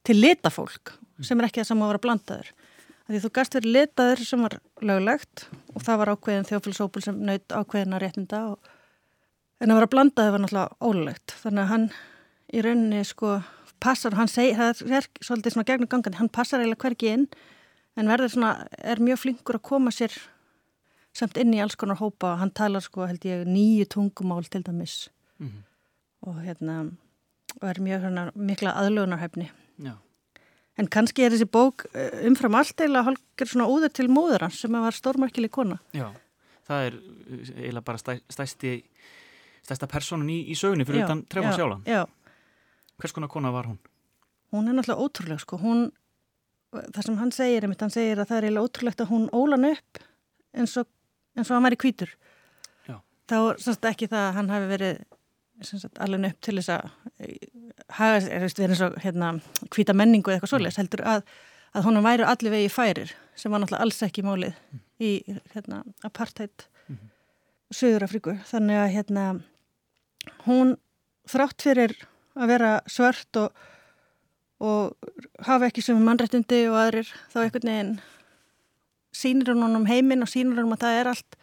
[0.06, 0.94] til litafólk
[1.26, 2.50] sem er ekki það saman að vera blandaður.
[3.08, 4.56] Að því þú gast verið litaður sem var
[4.90, 8.72] löglegt og það var ákveðin þjófélsópul sem naut ákveðina réttinda og,
[9.58, 11.86] en að vera blandaður var náttúrulega ólulegt þannig að hann
[12.48, 13.38] í rauninni sko
[13.82, 17.26] passar, hann segir, það er svolítið svona gegnum gangandi, hann passar eiginlega hverki inn
[17.98, 20.14] en verður svona, er mjög flinkur að koma sér
[21.16, 24.62] samt inn í alls konar hópa og hann talar sko held ég nýju tungumál til
[24.62, 25.08] dæmis.
[25.38, 25.62] Mm -hmm.
[26.20, 26.90] og hérna
[27.60, 29.48] og er mjög hérna mikla aðlögunarhefni
[29.84, 29.94] Já.
[30.78, 34.60] en kannski er þessi bók eh, umfram allt eða hálfur svona úður til móður hans
[34.64, 36.10] sem var stórmarkileg kona Já,
[36.68, 38.76] það er eh, eiginlega bara stæ, stæsti
[39.62, 42.04] stæsta personun í, í sögunni fyrir utan Trefan Sjálan Já
[42.98, 43.78] Hvers konar kona var hún?
[44.50, 45.84] Hún er náttúrulega ótrúlega sko, hún,
[46.72, 49.66] það sem hann segir, einmitt, hann segir að það er eiginlega ótrúlegt að hún ólan
[49.68, 50.00] upp
[50.58, 50.88] eins og,
[51.36, 52.14] eins og hann væri kvítur.
[52.88, 52.96] Já.
[53.30, 54.98] Þá er semst ekki það að hann hafi verið
[55.98, 56.90] alveg upp til þess að
[57.98, 59.30] hafa, er veist, verið eins og hérna
[59.74, 61.22] kvíta menningu eða eitthvað svolítið, heldur að,
[61.74, 64.82] að hún væri allir vegi færir sem var náttúrulega alls ekki málið mm.
[64.98, 65.12] í
[65.54, 67.10] hérna apartheid mm -hmm.
[67.70, 68.38] Suður Afríku.
[68.48, 69.24] Þannig að hérna
[70.46, 70.76] hún
[71.28, 71.94] þrátt fyrir
[72.38, 73.52] að vera svört og,
[74.60, 74.94] og
[75.46, 78.00] hafa ekki sem mannrættindi og aðrir þá einhvern veginn
[79.12, 81.38] sínir hún um heiminn og sínir hún um að það er allt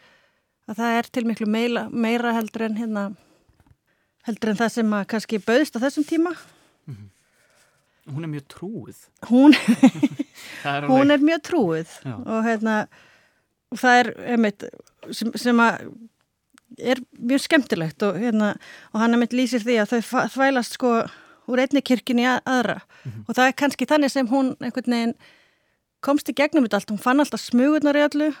[0.66, 3.04] að það er til miklu meira, meira heldur en hérna
[4.26, 7.12] heldur en það sem að kannski bauðst á þessum tíma mm -hmm.
[8.06, 9.54] Hún er mjög trúið Hún,
[10.74, 12.14] er, hún er mjög trúið Já.
[12.26, 12.86] og hérna
[13.70, 14.64] og það er einmitt
[15.10, 15.90] sem, sem að
[16.78, 18.56] er mjög skemmtilegt og, hérna,
[18.92, 20.92] og hann er mitt lýsir því að þau þvælast sko
[21.46, 23.24] úr einni kirkini að aðra mm -hmm.
[23.28, 25.14] og það er kannski þannig sem hún einhvern veginn
[26.00, 28.34] komst í gegnum þetta allt, hún fann alltaf smugurnar í allu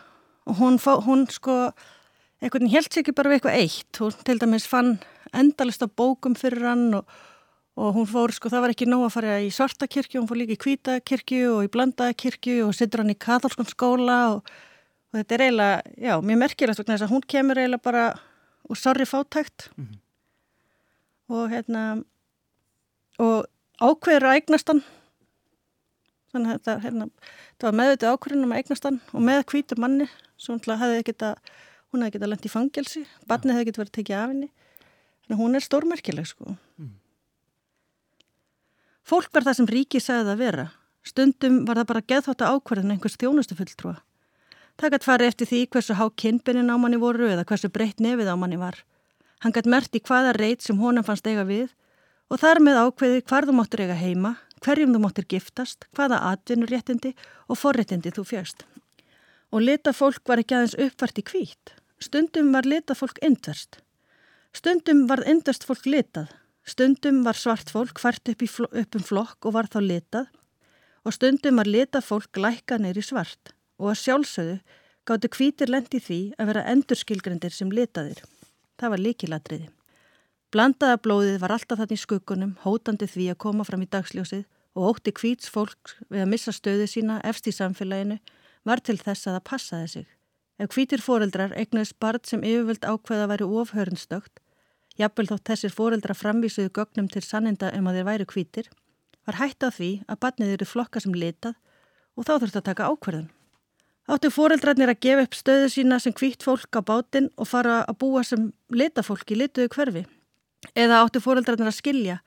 [0.46, 1.72] og hún, fó, hún sko
[2.46, 4.00] einhvern held sér ekki bara við eitthvað eitt.
[4.00, 4.92] Hún til dæmis fann
[5.36, 7.16] endalist á bókum fyrir hann og,
[7.76, 10.40] og hún fór sko, það var ekki nóg að fara í svarta kirkju, hún fór
[10.40, 14.56] líka í hvita kirkju og í blanda kirkju og sittur hann í katholskon skóla og
[15.16, 18.04] og þetta er eiginlega, já, mjög merkilegt vegna þess að hún kemur eiginlega bara
[18.68, 19.70] úr sorri fátækt.
[19.76, 19.98] Mm -hmm.
[21.28, 22.04] og hérna
[23.18, 23.46] og
[23.80, 24.82] ákveður að eignast hann.
[26.32, 27.08] Þannig að þetta, hérna,
[27.52, 31.34] þetta var meðvitið ákveðunum að eignast hann og með hvítur manni sem hefði geta,
[31.96, 34.50] hún hefði geta lendt í fangelsi, barni hefði geta verið tekið af henni
[35.26, 36.94] þannig að hún er stórmerkileg sko mm.
[39.06, 40.66] Fólk var það sem ríki segði að vera
[41.06, 43.98] stundum var það bara geðþótt að ákveðin einhvers þjónustu fulltrúa
[44.76, 48.28] Það gætt farið eftir því hversu há kinnbinin á manni voru eða hversu breytt nefið
[48.28, 48.82] á manni var.
[49.40, 51.70] Hann gætt mert í hvaða reyt sem honum fannst eiga við
[52.28, 57.14] og þar með ákveði hvar þú móttur eiga heima, hverjum þú móttur giftast, hvaða atvinnuréttindi
[57.48, 58.66] og forréttindi þú fjörst.
[59.54, 61.72] Og lita fólk var ekki aðeins uppvart í kvít.
[62.02, 63.80] Stundum var lita fólk indverst.
[64.52, 66.32] Stundum var indverst fólk litað.
[66.66, 70.26] Stundum var svart fólk fært upp, upp um flokk og var þá litað
[71.06, 74.56] og stundum var lita fólk lækka neyri svart og að sjálfsögðu
[75.06, 78.24] gáttu kvítir lendi því að vera endurskilgrendir sem litaðir.
[78.76, 79.68] Það var líkilatriði.
[80.50, 84.44] Blandaða blóðið var alltaf þannig skuggunum, hótandi því að koma fram í dagsljósið
[84.76, 88.18] og ótti kvíts fólk við að missa stöðu sína efst í samfélaginu
[88.66, 90.06] var til þess að það passaði sig.
[90.56, 94.40] Ef kvítir foreldrar egnuðs barn sem yfirvöld ákveða væri ofhörnstögt,
[94.96, 98.70] jafnvel þótt þessir foreldra framvísuðu gögnum til sanninda um að þeir væri kvítir,
[99.28, 101.58] var hætt á því að barnið eru flokka sem litað
[102.16, 103.28] og þá þurfti að taka ákverðun.
[104.06, 107.98] Áttu fóreldrarnir að gefa upp stöðu sína sem hvitt fólk á bátinn og fara að
[108.04, 110.04] búa sem litafólk í lituðu hverfi?
[110.78, 112.20] Eða áttu fóreldrarnir að skilja,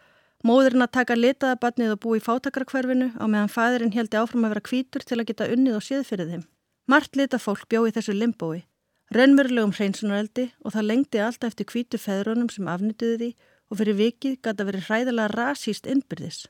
[0.46, 4.58] móðurinn að taka litaða batnið og búa í fátakrakverfinu á meðan fæðurinn heldi áfram að
[4.58, 6.46] vera hvítur til að geta unnið og séð fyrir þeim?
[6.90, 8.64] Mart litafólk bjóði þessu limbói,
[9.14, 13.30] raunverulegum hreinsunareldi og það lengdi alltaf eftir hvítu feðrunum sem afnituði því
[13.70, 16.48] og fyrir vikið gata verið hræðilega rasíst innbyrðis.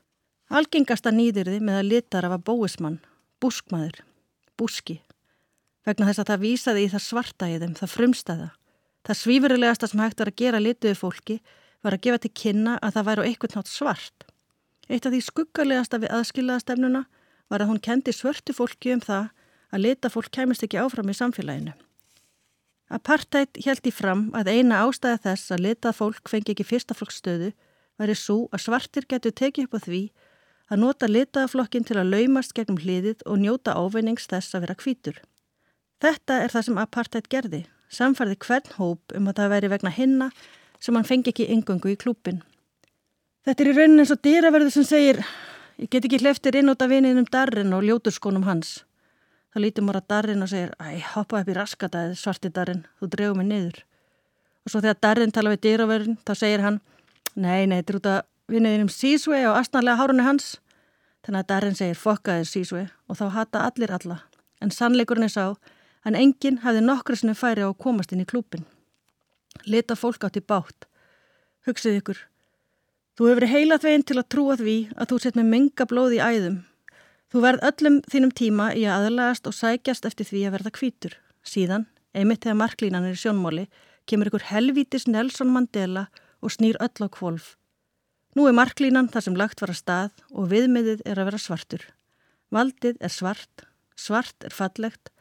[0.48, 3.02] Algengasta nýðirði með að litara var bóismann,
[3.42, 4.00] búskmaður,
[4.56, 5.02] búski
[5.86, 8.48] vegna þess að það vísaði í það svarta í þeim, það frumstæða.
[9.06, 11.36] Það svífurilegasta sem hægt var að gera lituðu fólki
[11.84, 14.26] var að gefa til kynna að það væri á einhvern nátt svart.
[14.90, 17.04] Eitt af því skuggalegasta við aðskilaðastefnuna
[17.50, 19.30] var að hún kendi svörtu fólki um það
[19.70, 21.74] að lita fólk kæmist ekki áfram í samfélaginu.
[22.90, 27.52] Apartheid held í fram að eina ástæði þess að litað fólk fengi ekki fyrstaflokkstöðu
[28.00, 30.02] væri svo að svartir getur tekið upp á því
[30.70, 35.20] að nota litaðaflokkin til að laumast gegnum hliðið og njóta ávinnings þess að vera kvítur.
[36.00, 40.30] Þetta er það sem apartheid gerði, samfærði hvern hóp um að það væri vegna hinna
[40.80, 42.42] sem hann fengi ekki yngungu í klúpin.
[43.46, 45.22] Þetta er í raunin eins og dýraverðu sem segir
[45.80, 48.80] ég get ekki hleftir inn út af vininum darrin og ljóturskónum hans.
[49.50, 53.08] Það lítur mór að darrin og segir æ, hoppa upp í raskataðið svarti darrin, þú
[53.10, 53.80] drefum mig niður.
[54.64, 56.78] Og svo þegar darrin tala við dýraverðin þá segir hann
[57.34, 60.54] nei, nei, þetta er út af vininum sísvei og astnarlega hárunni hans.
[61.26, 64.20] Þannig að darrin segir fokkaðir sísvei og þá hata allir alla.
[64.62, 65.46] En sannleikurinn er sá
[66.06, 68.64] en enginn hafði nokkru sinni færi á að komast inn í klúpin.
[69.66, 70.86] Leta fólk átt í bátt.
[71.66, 72.20] Hugsið ykkur,
[73.20, 76.20] Þú hefur heilað veginn til að trúa því að þú sett með menga blóð í
[76.24, 76.54] æðum.
[77.30, 81.12] Þú verð öllum þínum tíma í að aðlagast og sækjast eftir því að verða kvítur.
[81.46, 83.68] Síðan, einmitt þegar marklínan er í sjónmóli,
[84.10, 86.08] kemur ykkur helvítis Nelson Mandela
[86.42, 87.54] og snýr öll á kvolf.
[88.34, 91.86] Nú er marklínan þar sem lagt var að stað og viðmiðið er að vera svartur.
[92.50, 93.64] Valdið er svart,
[93.94, 95.14] svart er fallegt,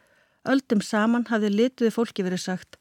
[0.49, 2.79] öldum saman hafði lituði fólki verið sagt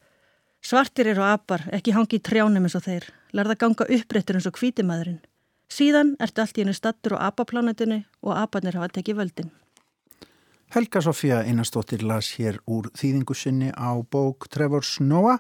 [0.64, 3.04] Svartir eru apar, ekki hangi í trjánum eins og þeir.
[3.36, 5.20] Lærða ganga upprættur eins og kvítimaðurinn.
[5.68, 9.50] Síðan ertu allt í hennu stattur á apaplanetinu og aparnir hafa tekið völdin.
[10.74, 15.38] Helga Sofía Einarstóttir las hér úr þýðingu sinni á bók Trevor Snoa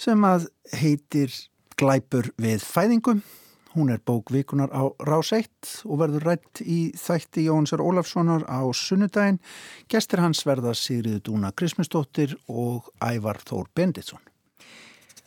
[0.00, 1.32] sem að heitir
[1.76, 3.20] Glæpur við fæðingum.
[3.76, 8.64] Hún er bók vikunar á Rás 1 og verður rætt í þætti Jónsar Ólafssonar á
[8.72, 9.42] sunnudaginn.
[9.92, 14.24] Gestir hans verða Sigriður Dúna Grismustóttir og Ævar Þór Benditsson.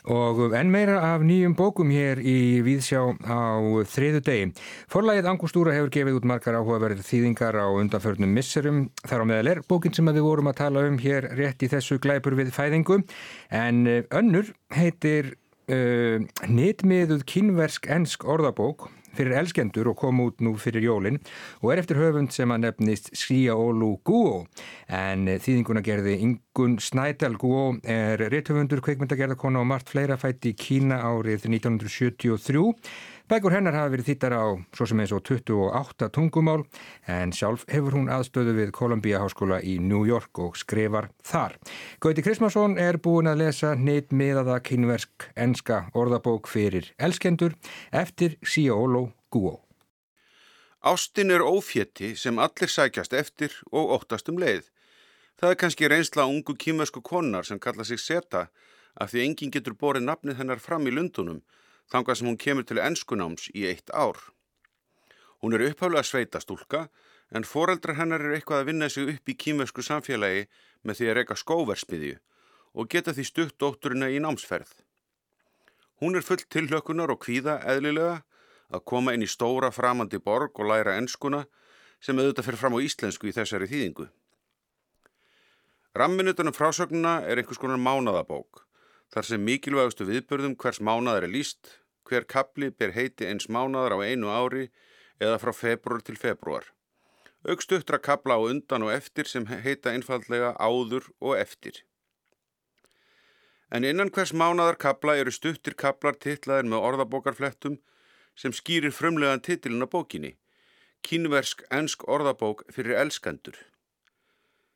[0.08, 4.46] Og enn meira af nýjum bókum hér í Víðsjá á þriðu degi.
[4.92, 8.80] Forlægið Angustúra hefur gefið út margar áhugaverðið þýðingar á undanförnum misserum.
[9.04, 12.00] Þar á meðal er bókin sem við vorum að tala um hér rétt í þessu
[12.00, 13.02] glæpur við fæðingu.
[13.50, 15.34] En eh, önnur heitir
[15.68, 16.16] uh,
[16.48, 21.20] Nitmiðuð kynversk ensk orðabók fyrir elskendur og kom út nú fyrir jólinn
[21.60, 24.44] og er eftir höfund sem að nefnist Skiaolu Guo
[24.86, 31.00] en þýðinguna gerði Ingun Snædal Guo er rétthöfundur kveikmyndagerðarkona og margt fleira fætti í Kína
[31.06, 32.76] árið 1973
[33.30, 36.64] Bækur hennar hafa verið þýttar á svo sem eins og 28 tungumál
[37.06, 41.54] en sjálf hefur hún aðstöðu við Columbia Háskóla í New York og skrifar þar.
[42.02, 47.54] Gauti Krismarsson er búin að lesa neitt miðaða kynversk enska orðabók fyrir elskendur
[47.94, 49.60] eftir Siolo Guo.
[50.82, 54.66] Ástin er ófjetti sem allir sækjast eftir og óttast um leið.
[55.38, 58.48] Það er kannski reynsla ungu kýmversku konar sem kalla sig Seta
[58.98, 61.44] af því enginn getur borið nafnið hennar fram í lundunum
[61.90, 64.18] þangað sem hún kemur til ennskunáms í eitt ár.
[65.40, 66.88] Hún er upphaflega sveita stúlka
[67.34, 70.46] en foreldrar hennar er eitthvað að vinna sig upp í kýmversku samfélagi
[70.82, 72.18] með því að reyka skóversmiðju
[72.74, 74.72] og geta því stutt dótturina í námsferð.
[76.00, 78.22] Hún er fullt tilhlökunar og kvíða eðlilega
[78.70, 81.44] að koma inn í stóra framandi borg og læra ennskuna
[82.00, 84.06] sem auðvitað fyrir fram á íslensku í þessari þýðingu.
[85.98, 88.64] Ramminutunum frásögnuna er einhvers konar mánadabók
[89.10, 91.79] þar sem mikilvægustu viðbörðum hvers mánadar er líst
[92.10, 94.66] hver kapli ber heiti eins mánadar á einu ári
[95.22, 96.66] eða frá februar til februar.
[97.48, 101.84] Augst uttra kapla á undan og eftir sem heita einfallega áður og eftir.
[103.70, 107.78] En innan hvers mánadar kapla eru stuttir kaplar titlaðir með orðabókarflettum
[108.34, 110.34] sem skýrir frumlegan titilin á bókinni.
[111.06, 113.56] Kínversk ensk orðabók fyrir elskandur.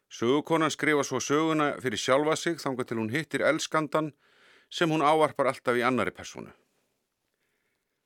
[0.09, 4.13] Sögukonan skrifa svo söguna fyrir sjálfa sig þanga til hún hittir elskandan
[4.71, 6.55] sem hún áarpar alltaf í annari personu.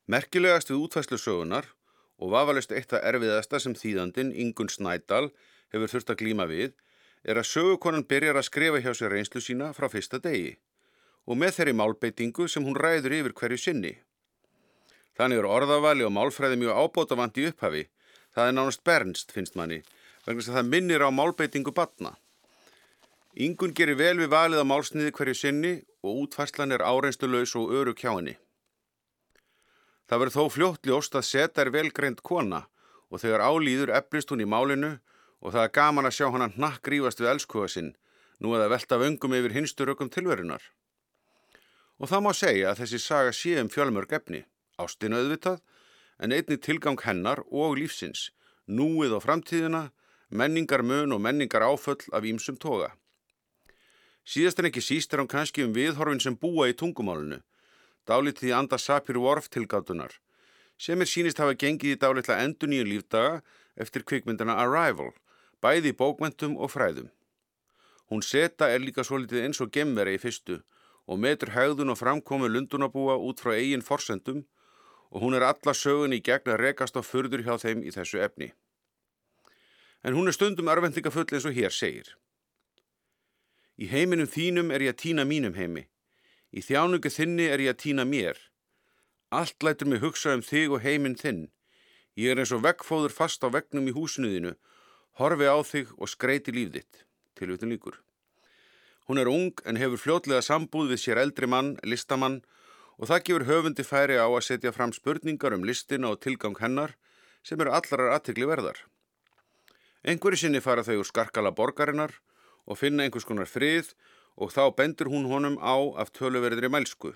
[0.08, 1.66] Merkilegast við útfæslu sögunar
[2.16, 5.26] og vafalist eitt að erfiðasta sem þýðandin Ingun Snædal
[5.74, 6.70] hefur þurft að glíma við
[7.28, 10.54] er að sögukonan byrjar að skrifa hjá sér reynslu sína frá fyrsta degi
[11.28, 13.92] og með þeirri málbeitingu sem hún ræður yfir hverju sinni.
[15.18, 17.84] Þannig er orðavali og málfræði mjög ábótavand í upphafi.
[18.32, 19.82] Það er nánast bernst, finnst manni,
[20.24, 22.16] vegna sem það minnir á málbeitingu batna.
[23.36, 27.92] Ingun gerir vel við valið á málsniði hverju sinni og útfærslan er áreinstulegs og öru
[27.92, 28.38] kjáinni.
[30.08, 32.64] Það verður þó fljótt ljóst að Seta er velgreind kona
[33.12, 34.94] og þegar álýður eflist hún í málinu
[35.44, 37.90] og það er gaman að sjá hann að hnakk rífast við elskuða sinn,
[38.40, 40.62] nú að það velta vöngum yfir hinsturökum tilverunar.
[41.98, 44.44] Og það má segja að þessi saga sé um fjölmörg efni,
[44.78, 45.60] ástinu auðvitað,
[46.18, 48.30] en einni tilgang hennar og lífsins,
[48.66, 49.88] núið og framtíðina,
[50.30, 52.94] menningar mun og menningar áföll af ímsum toga.
[54.28, 57.40] Síðast en ekki síst er hann kannski um viðhorfin sem búa í tungumálunu,
[58.08, 60.14] dálítið í anda Sapir Worf tilgátunar,
[60.80, 63.40] sem er sínist hafa gengið í dálítið endur nýju lífdaga
[63.76, 65.12] eftir kvikmyndana Arrival,
[65.62, 67.10] bæði í bókmentum og fræðum.
[68.08, 70.62] Hún seta er líka svo litið eins og gemveri í fyrstu
[71.08, 74.46] og metur haugðun og framkomi lundunabúa út frá eigin forsendum
[75.10, 78.22] og hún er alla sögun í gegn að rekast á förður hjá þeim í þessu
[78.24, 78.52] efni.
[80.04, 82.14] En hún er stundum örvendingafull eins og hér segir.
[83.76, 85.84] Í heiminum þínum er ég að týna mínum heimi
[86.48, 88.38] Í þjánungu þinni er ég að týna mér.
[89.28, 91.48] Allt lætur mig hugsa um þig og heiminn þinn.
[92.16, 94.54] Ég er eins og vekkfóður fast á vegnum í húsinuðinu,
[95.20, 97.04] horfi á þig og skreiti lífðitt.
[97.36, 98.00] Tilvitun líkur.
[99.08, 102.40] Hún er ung en hefur fljótlega sambúð við sér eldri mann, listamann
[102.98, 106.96] og það gefur höfundi færi á að setja fram spurningar um listina og tilgang hennar
[107.46, 108.80] sem eru allarar aðtikli verðar.
[110.04, 112.16] Engveri sinni fara þau úr skarkala borgarinnar
[112.66, 113.94] og finna einhvers konar frið
[114.38, 117.12] og þá bendur hún honum á af töluverðri mælsku.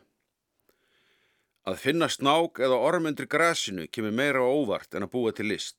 [1.63, 5.79] Að finna snák eða ormundir grasinu kemur meira óvart en að búa til list.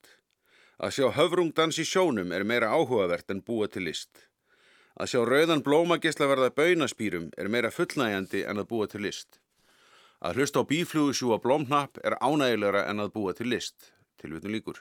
[0.80, 4.30] Að sjá höfrungdans í sjónum er meira áhugavert en búa til list.
[4.96, 9.42] Að sjá rauðan blómagisla verða baunaspýrum er meira fullnægjandi en að búa til list.
[10.24, 13.92] Að hlusta á bíflugursjú á blómnapp er ánægilegra en að búa til list.
[14.22, 14.80] Tilvitnu líkur.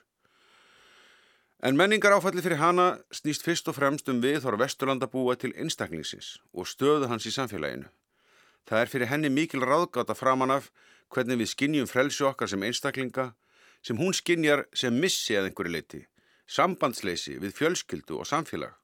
[1.63, 5.53] En menningar áfalli fyrir hana snýst fyrst og fremst um við þóra Vesturlanda búa til
[5.55, 7.87] einstaklingsins og stöðu hans í samfélaginu.
[8.67, 10.73] Það er fyrir henni mikil ráðgáta framan af
[11.15, 13.29] hvernig við skinnjum frelsi okkar sem einstaklinga,
[13.79, 16.01] sem hún skinnjar sem missi eða einhverju leiti,
[16.51, 18.75] sambandsleysi við fjölskyldu og samfélag.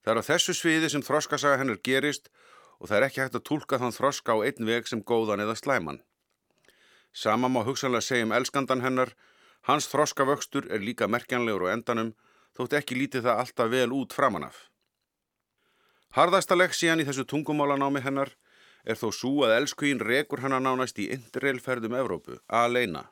[0.00, 2.32] Það er á þessu sviði sem þroskasaga hennar gerist
[2.80, 5.60] og það er ekki hægt að tólka þann þroska á einn veg sem góðan eða
[5.60, 6.00] slæman.
[7.12, 9.12] Sama má hugsanlega segja um elskandan hennar,
[9.68, 12.12] hans þroskavöxtur er líka merkjanlegur og endanum,
[12.56, 14.68] þótt ekki lítið það alltaf vel út framanaf.
[16.14, 18.30] Harðasta leksían í þessu tungumálanámi hennar
[18.84, 23.08] er þó svo að elskvín rekur hana nánast í interrailferðum Evrópu, að leina.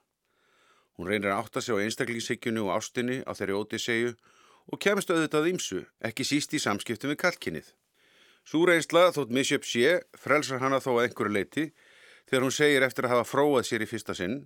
[0.94, 4.12] Hún reynir að átta sig á einstaklingshyggjunu og ástinni á þeirri ótisegju
[4.70, 7.72] og kemst auðvitað ímsu, ekki síst í samskiptum við kalkinnið.
[8.44, 11.64] Sú reynsla þótt Misjöp sé frelsar hana þó að einhverju leiti
[12.28, 14.44] þegar hún segir eftir að hafa fróað sér í fyrsta sinn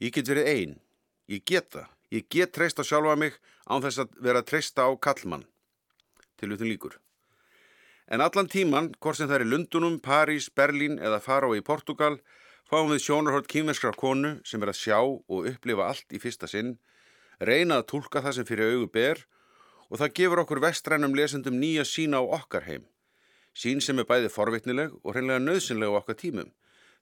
[0.00, 0.76] Ég get verið einn,
[1.28, 3.34] ég geta, ég get treysta sjálfa mig
[3.68, 5.44] án þess að vera treysta á kallmann.
[6.40, 6.94] Til utan líkur.
[8.08, 12.16] En allan tíman, hvort sem það er í Lundunum, París, Berlín eða Faró í Portugal,
[12.64, 16.78] fáum við sjónarhótt kýmverskra konu sem er að sjá og upplifa allt í fyrsta sinn,
[17.38, 19.20] reyna að tólka það sem fyrir augu ber
[19.90, 22.88] og það gefur okkur vestrænum lesendum nýja sína á okkar heim.
[23.52, 26.48] Sín sem er bæði forvitnileg og hreinlega nöðsynleg á okkar tímum,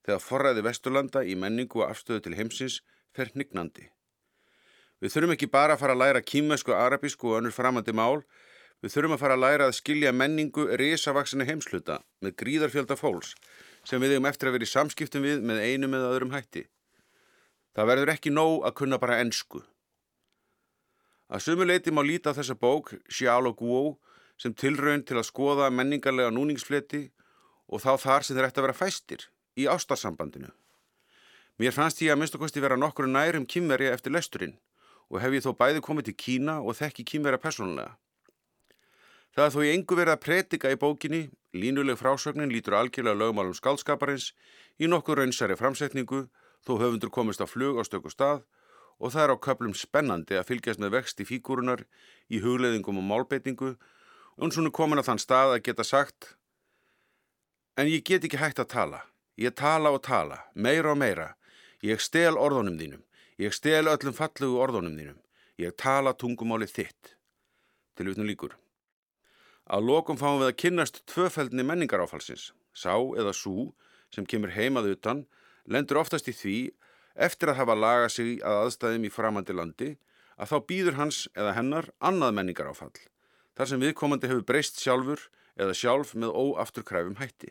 [0.08, 2.80] þegar forræði Vesturlanda í menningu og afstöðu til heimsins
[3.12, 3.90] fer hnignandi.
[4.98, 8.24] Við þurfum ekki bara að fara að læra kýmversku, arabísku og önnur framandi mál,
[8.78, 13.32] Við þurfum að fara að læra að skilja menningu risavaksinu heimsluta með gríðarfjölda fólks
[13.86, 16.62] sem við hefum eftir að vera í samskiptum við með einum eða öðrum hætti.
[17.74, 19.64] Það verður ekki nóg að kunna bara ennsku.
[21.28, 23.98] Að sumuleiti má líta þessa bók, Sjál og Guó,
[24.38, 27.08] sem tilraun til að skoða menningarlega núningsfleti
[27.66, 29.26] og þá þar sem þeir ætti að vera fæstir,
[29.58, 30.50] í ástarsambandinu.
[31.58, 34.54] Mér fannst ég að minnstakosti vera nokkur nærum kýmverja eftir lesturinn
[35.10, 37.96] og hef ég þó bæði komið til Kína og þekki kýmverja personlega.
[39.34, 41.22] Það þó í engu verið að pretika í bókinni,
[41.54, 44.32] línuleg frásögnin lítur algjörlega lögmálum skálskaparins
[44.78, 46.26] í nokkur raunsari framsetningu
[46.66, 48.44] þó höfundur komist á flug á stöku stað
[48.98, 51.84] og það er á köplum spennandi að fylgjast með vext í fígúrunar,
[52.30, 53.76] í hugleðingum og málbeitingu
[54.38, 56.34] og svona komin að þann stað að geta sagt
[57.78, 58.98] En ég get ekki hægt að tala.
[59.38, 61.32] Ég tala og tala, meira og meira.
[61.82, 63.04] Ég stel orðunum þínum.
[63.38, 65.20] Ég stel öllum fallugu orðunum þínum.
[65.62, 67.14] Ég tala tungumáli þitt.
[67.94, 68.56] Til utnum líkur.
[69.70, 72.50] Að lokum fáum við að kynnast tvöfældni menningaráfalsins.
[72.74, 73.70] Sá eða sú
[74.10, 75.24] sem kemur heimað utan
[75.70, 76.58] lendur oftast í því
[77.14, 79.90] eftir að hafa lagað sig að aðstæðum í framandi landi
[80.38, 82.94] að þá býður hans eða hennar annað menningaráfall
[83.58, 87.50] þar sem viðkomandi hefur breyst sjálfur eða sjálf með óafturkræfum hætti.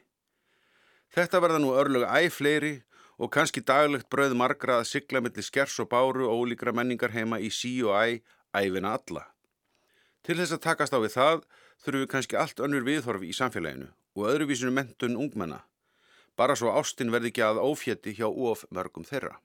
[1.15, 2.73] Þetta verða nú örlög æg fleiri
[3.17, 7.39] og kannski daglegt bröð margra að sigla millir skers og báru og ólíkra menningar heima
[7.39, 8.21] í sí og æg
[8.53, 9.23] æfina alla.
[10.23, 11.41] Til þess að takast á við það
[11.83, 15.63] þurfum við kannski allt önnur viðhorf í samfélaginu og öðruvísinu mentun ungmenna.
[16.37, 19.37] Bara svo ástin verði ekki að ófjetti hjá of mörgum þeirra.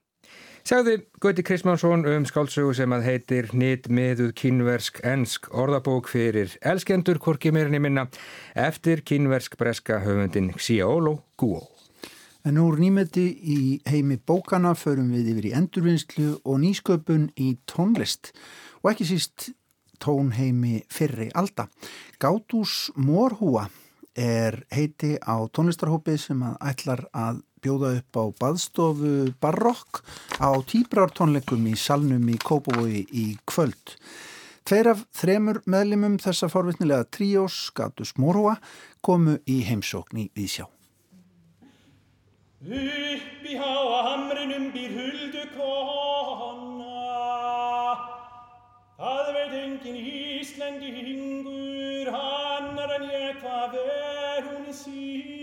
[0.63, 7.19] Segði Gauti Kristmánsson um skálsögu sem að heitir Nýtt miðuð kynversk ensk orðabók fyrir elskendur
[7.19, 8.05] korki meirinni minna
[8.55, 11.65] eftir kynversk breska höfundin Xiaolo Guo.
[12.47, 13.59] En úr nýmeti í
[13.91, 18.31] heimi bókana förum við yfir í endurvinnslu og nýsköpun í tónlist
[18.83, 19.51] og ekki síst
[20.03, 21.67] tónheimi fyrri alda.
[22.23, 23.69] Gáttús Mórhúa
[24.15, 30.03] er heiti á tónlistarhópi sem að ætlar að bjóða upp á baðstofu Barokk
[30.42, 33.96] á tíbrartónleikum í salnum í Kópavogi í kvöld.
[34.66, 38.57] Tveir af þremur meðlimum þessa forvittnilega tríós, Gáttús Mórhúa,
[39.03, 40.68] komu í heimsókn í Vísjá.
[42.62, 46.92] Upp í háa hamrinum býr huldu kona
[49.03, 49.96] Það veit engin
[50.38, 55.42] Íslendingur, hannar en ég hvað er hún í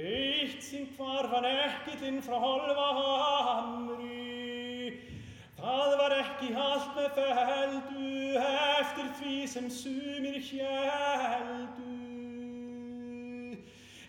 [0.00, 2.86] Eitt sinn hvar hann ekkitinn frá holva
[3.44, 4.94] hamri,
[5.58, 8.06] það var ekki allt með feldu
[8.40, 11.90] eftir því sem sumir heldu.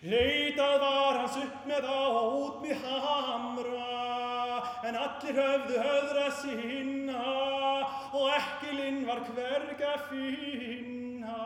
[0.02, 2.04] Leitað var hans upp með á
[2.40, 3.90] út með hamra,
[4.88, 7.26] en allir höfðu höfðra sinna
[8.16, 11.40] og ekkilinn var hverga finna.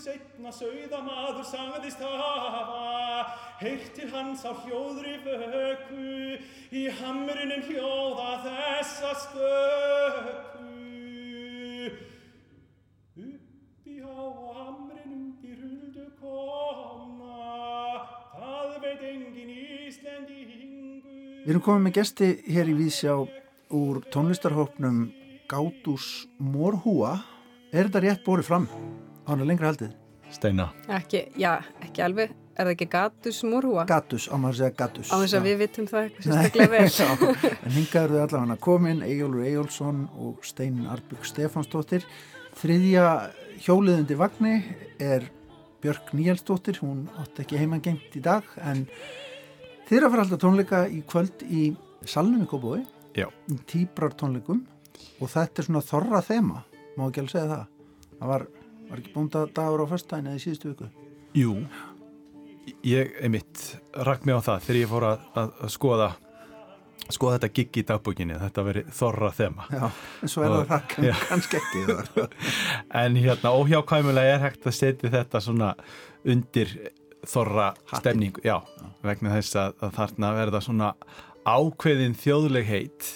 [0.00, 3.24] Setna sögðamaður sagðist hafa
[3.60, 6.36] heyrt til hans á hljóðri vöku
[6.76, 10.66] í hamrinum hljóða þessa stöku.
[13.16, 14.20] Uppi á
[14.58, 17.40] hamrinum í huldu koma
[18.36, 21.16] það veit engin Íslendingu
[21.46, 23.16] Við erum komið með gesti hér í Vísjá
[23.76, 25.06] úr tónlistarhópnum
[25.46, 27.20] Gátus Morhúa.
[27.70, 28.70] Er þetta rétt bórið fram?
[29.26, 29.94] Hann er lengra haldið.
[30.34, 30.70] Steina.
[30.90, 32.34] Ekki, já, ekki alveg.
[32.56, 33.82] Er það ekki Gatus Morhúa?
[33.88, 36.86] Gatus, á maður að segja Gatus Á þess að við vitum það eitthvað sérstaklega vel.
[36.96, 42.06] Já, en hingaður þau allavega komin Egilur Egilsson og Steinin Arbjörg Stefansdóttir
[42.56, 43.06] Þriðja
[43.66, 44.54] hjóliðundi vagnni
[45.04, 45.28] er
[45.84, 46.80] Björk Níelsdóttir.
[46.80, 48.86] Hún átti ekki heimangengt í dag en
[49.90, 51.66] þeir eru að fara alltaf tónleika í kvöld í
[52.08, 52.80] Salnum í Kópói
[53.68, 54.64] tíbrar tónleikum.
[55.20, 56.62] Og þetta er svona þorra þema.
[56.96, 57.66] Má ekki alveg segja það?
[58.16, 58.46] Það var,
[58.90, 60.88] var ekki búnda dagur á fyrstæðin eða í síðustu viku?
[61.36, 61.56] Jú,
[62.86, 63.64] ég einmitt
[64.06, 66.08] rakk mig á það þegar ég fór að, að, skoða
[67.12, 69.66] skoða þetta gig í dagbúkinni þetta veri þorra þema.
[69.70, 69.84] Já,
[70.22, 71.14] en svo er það kann, Já.
[71.28, 72.24] kannski ekki
[73.02, 75.74] en hérna óhjákvæmulega er hægt að setja þetta svona
[76.26, 76.72] undir
[77.26, 78.00] þorra Hattinn.
[78.00, 78.42] stemningu.
[78.46, 78.58] Já,
[79.06, 80.90] vegna þess að, að þarna verða svona
[81.46, 83.12] ákveðin þjóðlegheit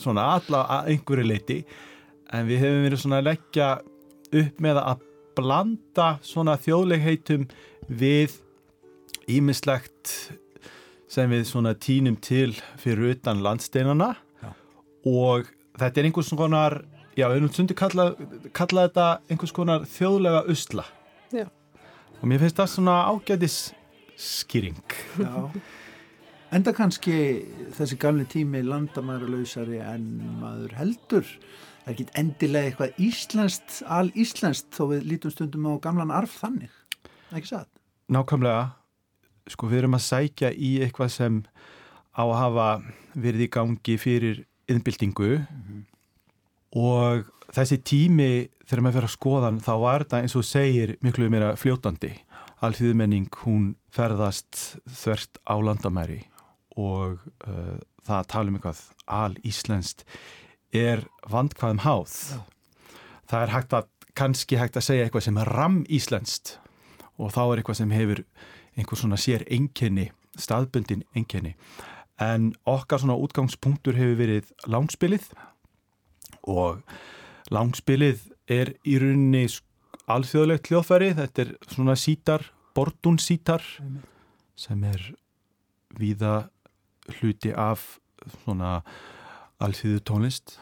[0.00, 1.60] svona alla að einhverju leiti
[2.32, 3.68] en við hefum verið svona að leggja
[4.36, 5.06] upp með að
[5.38, 7.48] blanda svona þjóðlegheitum
[7.88, 8.36] við
[9.30, 10.14] ímislegt
[11.10, 14.12] sem við svona tínum til fyrir utan landsteinana
[14.42, 14.52] Já.
[15.06, 15.50] og
[15.80, 16.80] þetta er einhvers konar
[17.18, 18.12] já, við erum stundu kalla,
[18.54, 20.86] kalla þetta einhvers konar þjóðlega usla
[21.34, 21.46] Já.
[22.20, 23.60] og mér finnst það svona ágætis
[24.20, 24.82] skýring
[25.18, 25.50] Já.
[26.50, 27.14] Enda kannski
[27.76, 30.06] þessi gamli tími landamæralausari en
[30.40, 31.28] maður heldur.
[31.80, 36.36] Það er ekki endilega eitthvað íslenskt, al íslenskt þó við lítum stundum á gamlan arf
[36.42, 36.72] þannig.
[37.32, 37.70] Ekki satt.
[38.10, 38.72] Nákvæmlega,
[39.50, 41.42] sko við erum að sækja í eitthvað sem
[42.12, 42.68] á að hafa
[43.14, 45.30] verið í gangi fyrir innbyltingu
[46.78, 48.30] og þessi tími
[48.66, 52.12] þegar maður fyrir að skoðan þá var þetta eins og segir miklu meira fljótandi.
[52.60, 56.20] Alþýðumenning hún ferðast þvert á landamæri
[56.78, 58.82] og uh, það að tala um eitthvað
[59.20, 60.04] al-íslenskt
[60.72, 62.16] er vandkvæðum háð.
[63.30, 66.56] Það er hægt að, kannski hægt að segja eitthvað sem er ram-íslenskt
[67.20, 68.24] og þá er eitthvað sem hefur
[68.78, 71.54] einhver svona sér enkenni, staðbundin enkenni.
[72.20, 75.30] En okkar svona útgangspunktur hefur verið langspilið
[76.48, 76.82] og
[77.52, 79.46] langspilið er í rauninni
[80.10, 82.44] alþjóðlegt hljóðfæri, þetta er svona sítar,
[82.74, 83.62] bordún sítar
[84.58, 85.04] sem er
[85.98, 86.50] víða
[87.20, 87.98] hluti af
[88.42, 88.80] svona
[89.60, 90.56] alþjóðu tónlist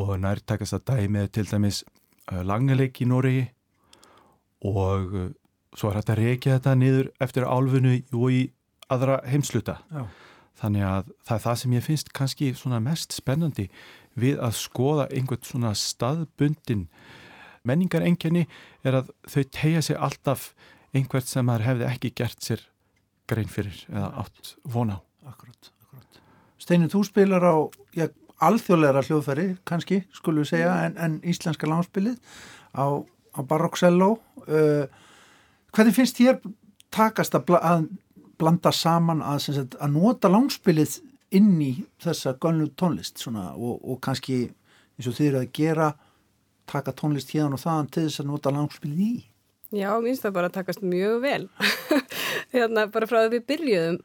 [0.00, 1.82] og nærtakast að dæmi er til dæmis
[2.32, 3.46] uh, langileik í Noregi
[4.64, 5.30] og uh,
[5.74, 8.42] svo er hægt að reykja þetta niður eftir álfunu og í
[8.92, 9.78] aðra heimsluta.
[9.90, 10.06] Já.
[10.60, 13.68] Þannig að það er það sem ég finnst kannski svona mest spennandi
[14.20, 16.86] við að skoða einhvern svona staðbundin
[17.66, 18.44] menningarengjani
[18.86, 20.52] er að þau tegja sig alltaf
[20.94, 22.62] einhvert sem maður hefði ekki gert sér
[23.30, 25.04] grein fyrir eða átt vona á.
[25.34, 25.73] Akkurat.
[26.64, 27.54] Steinin, þú spilar á
[27.92, 28.06] já,
[28.40, 32.16] alþjóðleira hljóðfæri, kannski, skulum við segja, en, en íslenska langspilið
[32.72, 34.14] á, á Baroxello.
[34.48, 34.86] Uh,
[35.76, 36.40] hvernig finnst þér
[36.94, 37.84] takast að, bla, að
[38.40, 41.02] blanda saman að, sagt, að nota langspilið
[41.36, 44.46] inn í þessa gönlu tónlist svona, og, og kannski
[44.94, 45.92] eins og eru að gera
[46.70, 49.14] taka tónlist hérna og þaðan til þess að nota langspilið í?
[49.74, 51.42] Já, minnst það bara að takast mjög vel.
[52.54, 54.02] hérna, bara frá því við byrjuðum,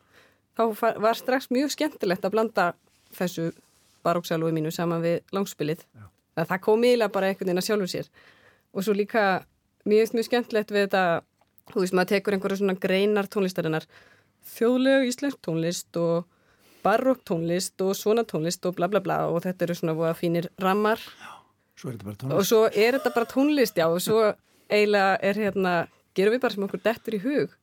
[0.59, 2.65] þá var strax mjög skemmtilegt að blanda
[3.15, 3.49] þessu
[4.03, 5.85] baróksalúi mínu saman við langspilið.
[6.35, 8.11] Það, það kom eiginlega bara einhvern veginn að sjálfur sér.
[8.75, 9.23] Og svo líka
[9.87, 11.03] mjög, mjög skemmtilegt við þetta,
[11.71, 13.87] þú veist, maður tekur einhverja svona greinar tónlistarinnar,
[14.55, 16.27] þjóðleg íslensk tónlist og
[16.83, 20.47] barokk tónlist og svona tónlist og bla bla bla og þetta eru svona voða fínir
[20.63, 21.01] rammar
[21.79, 24.21] Svo er þetta bara og svo er þetta bara tónlist, já, og svo
[24.69, 25.73] eiginlega er hérna,
[26.17, 27.53] gerum við bara sem okkur dettur í hug.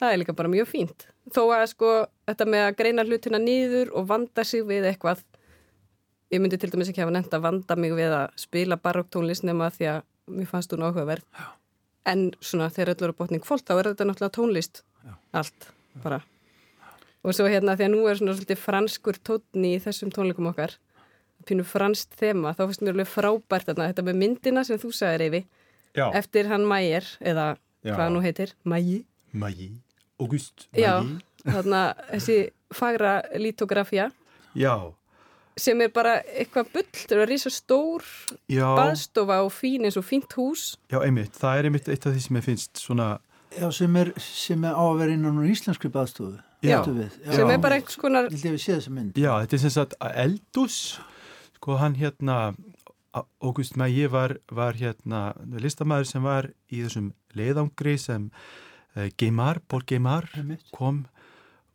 [0.00, 1.04] Það er líka bara mjög fínt.
[1.30, 1.90] Þó að sko,
[2.26, 5.22] þetta með að greina hlutina nýður og vanda sig við eitthvað,
[6.34, 9.70] ég myndi til dæmis ekki hafa nefnt að vanda mig við að spila barokktónlist nema
[9.74, 10.00] því að
[10.30, 11.26] mér fannst hún áhugaverð.
[11.38, 11.46] Já.
[12.10, 15.14] En svona þegar öllur er botning fólk, þá er þetta náttúrulega tónlist, já.
[15.36, 15.68] allt,
[16.02, 16.22] bara.
[17.20, 20.78] Og svo hérna, því að nú er svona svolítið franskur tónni í þessum tónleikum okkar,
[21.46, 25.26] pínu franskt þema, þá finnst mér alveg frábært þarna, þetta með myndina sem þú sagðir
[25.26, 25.42] Eyvi,
[25.98, 26.06] Já.
[26.16, 27.46] eftir hann Mægir, eða
[27.84, 27.92] Já.
[27.92, 29.04] hvað hann nú heitir, Mægi.
[30.20, 30.94] Magi, August Já,
[31.44, 32.38] þarna þessi
[32.74, 34.10] fagra litografía
[34.54, 34.74] Já,
[35.60, 38.06] sem er bara eitthvað bull, það er að rýsa stór
[38.50, 38.66] Já.
[38.78, 40.76] baðstofa og fín eins og fínt hús.
[40.90, 43.10] Já, einmitt, það er einmitt eitt af því sem ég finnst svona
[43.50, 47.14] Já, sem er, sem er á að vera innan úr íslenskri baðstofu Já, við.
[47.32, 49.16] sem er bara einhvers konar Ég held ég að við séð þessa mynd.
[49.18, 50.76] Já, þetta er sem sagt að Eldus
[51.56, 52.36] sko hann hérna
[53.42, 58.28] Ógust ég var, var hérna listamæður sem var í þessum leiðangri sem
[58.96, 60.28] uh, Geimar, Ból Geimar
[60.74, 61.04] kom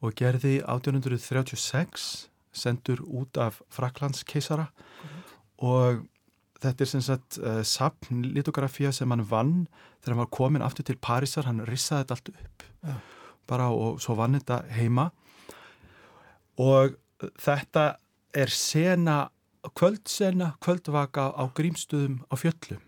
[0.03, 4.70] og gerði 1836 sendur út af Fraklandskeisara
[5.63, 6.05] og
[6.63, 9.68] þetta er sem sagt uh, sapn litografía sem hann vann
[10.01, 12.95] þegar hann var komin aftur til Parísar, hann rissaði þetta allt upp Já.
[13.49, 15.09] bara og svo vann þetta heima.
[16.61, 16.95] Og
[17.41, 17.86] þetta
[18.36, 19.18] er sena,
[19.76, 22.84] kvöldsena, kvöldvaka á grímstöðum á fjöllum.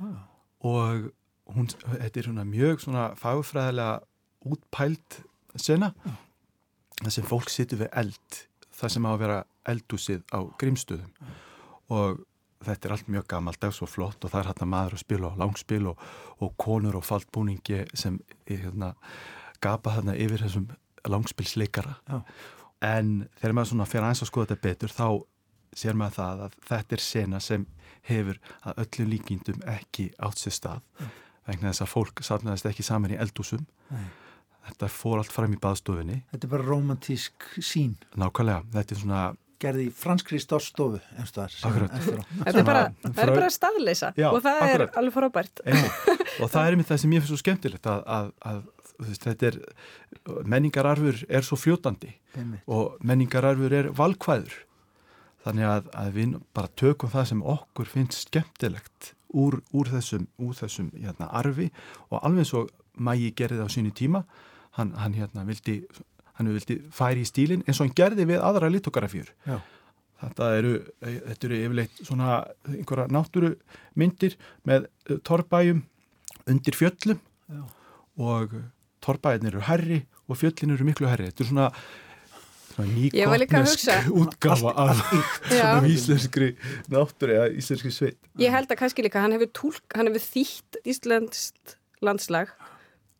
[0.00, 0.30] Ah.
[0.64, 1.10] og
[1.54, 4.00] hún, þetta er svona mjög svona fagfræðilega
[4.50, 5.20] útpælt
[5.58, 5.92] sena.
[6.04, 6.16] Já.
[7.00, 8.40] það sem fólk situr við eld
[8.80, 9.38] það sem á að vera
[9.70, 11.32] eldúsið á grímstöðum
[11.90, 12.20] og
[12.64, 15.40] þetta er allt mjög gamaldags og flott og það er hérna maður að spila á
[15.40, 16.06] langspil og,
[16.44, 18.92] og konur og faldbúningi sem er hérna
[19.64, 20.68] gapa þarna yfir þessum
[21.08, 21.96] langspilsleikara.
[22.08, 22.20] Já.
[22.84, 25.08] en þegar maður svona fyrir aðeins að skoða þetta betur þá
[25.76, 27.66] sér maður það að þetta er sena sem
[28.08, 31.08] hefur að öllum líkindum ekki átt sér stað
[31.48, 34.08] vegna þess að fólk safnaðist ekki saman í eldúsum Nei.
[34.68, 36.22] þetta fór allt fram í baðstofunni.
[36.32, 39.22] Þetta er bara romantísk sín nákvæmlega, þetta er svona
[39.60, 41.92] gerði franskri stórstofu Akkurat.
[41.92, 42.84] Þetta er bara,
[43.18, 44.86] bara staðleisa Já, og það akkurat.
[44.94, 45.62] er alveg frábært.
[46.40, 48.60] Og það er einmitt það sem ég finnst svo skemmtilegt að, að, að
[48.94, 49.58] þú veist, þetta er
[50.54, 52.64] menningararfur er svo fljótandi Einmitt.
[52.70, 54.58] og menningararfur er valkvæður.
[55.44, 60.54] Þannig að, að við bara tökum það sem okkur finnst skemmtilegt úr, úr þessum, úr
[60.58, 61.70] þessum hérna, arfi.
[62.10, 62.66] Og alveg svo
[63.00, 64.24] Mægi gerði það á sínu tíma
[64.76, 65.80] hann, hann hérna vildi
[66.38, 69.30] hann vildi færi í stílinn eins og hann gerði við aðra litografjur
[70.20, 73.54] þetta eru, þetta eru yfirleitt svona einhverja náttúru
[74.00, 74.36] myndir
[74.68, 75.82] með uh, torbæjum
[76.50, 77.20] undir fjöllum
[77.50, 77.62] Já.
[78.20, 78.54] og
[79.04, 81.70] torbæjirnir eru herri og fjöllin eru miklu herri þetta er svona
[82.78, 85.00] Ég var líka að hugsa- útgafa af
[85.94, 86.52] íslenskri
[86.92, 88.18] náttúru eða íslenskri sveit.
[88.40, 92.52] Ég held að kannski líka hann hefur, túlk, hann hefur þýtt Íslandst landslag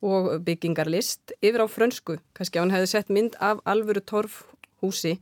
[0.00, 5.18] og byggingarlist yfir á frönsku, kannski að hann hefði sett mynd af alvöru torfhúsi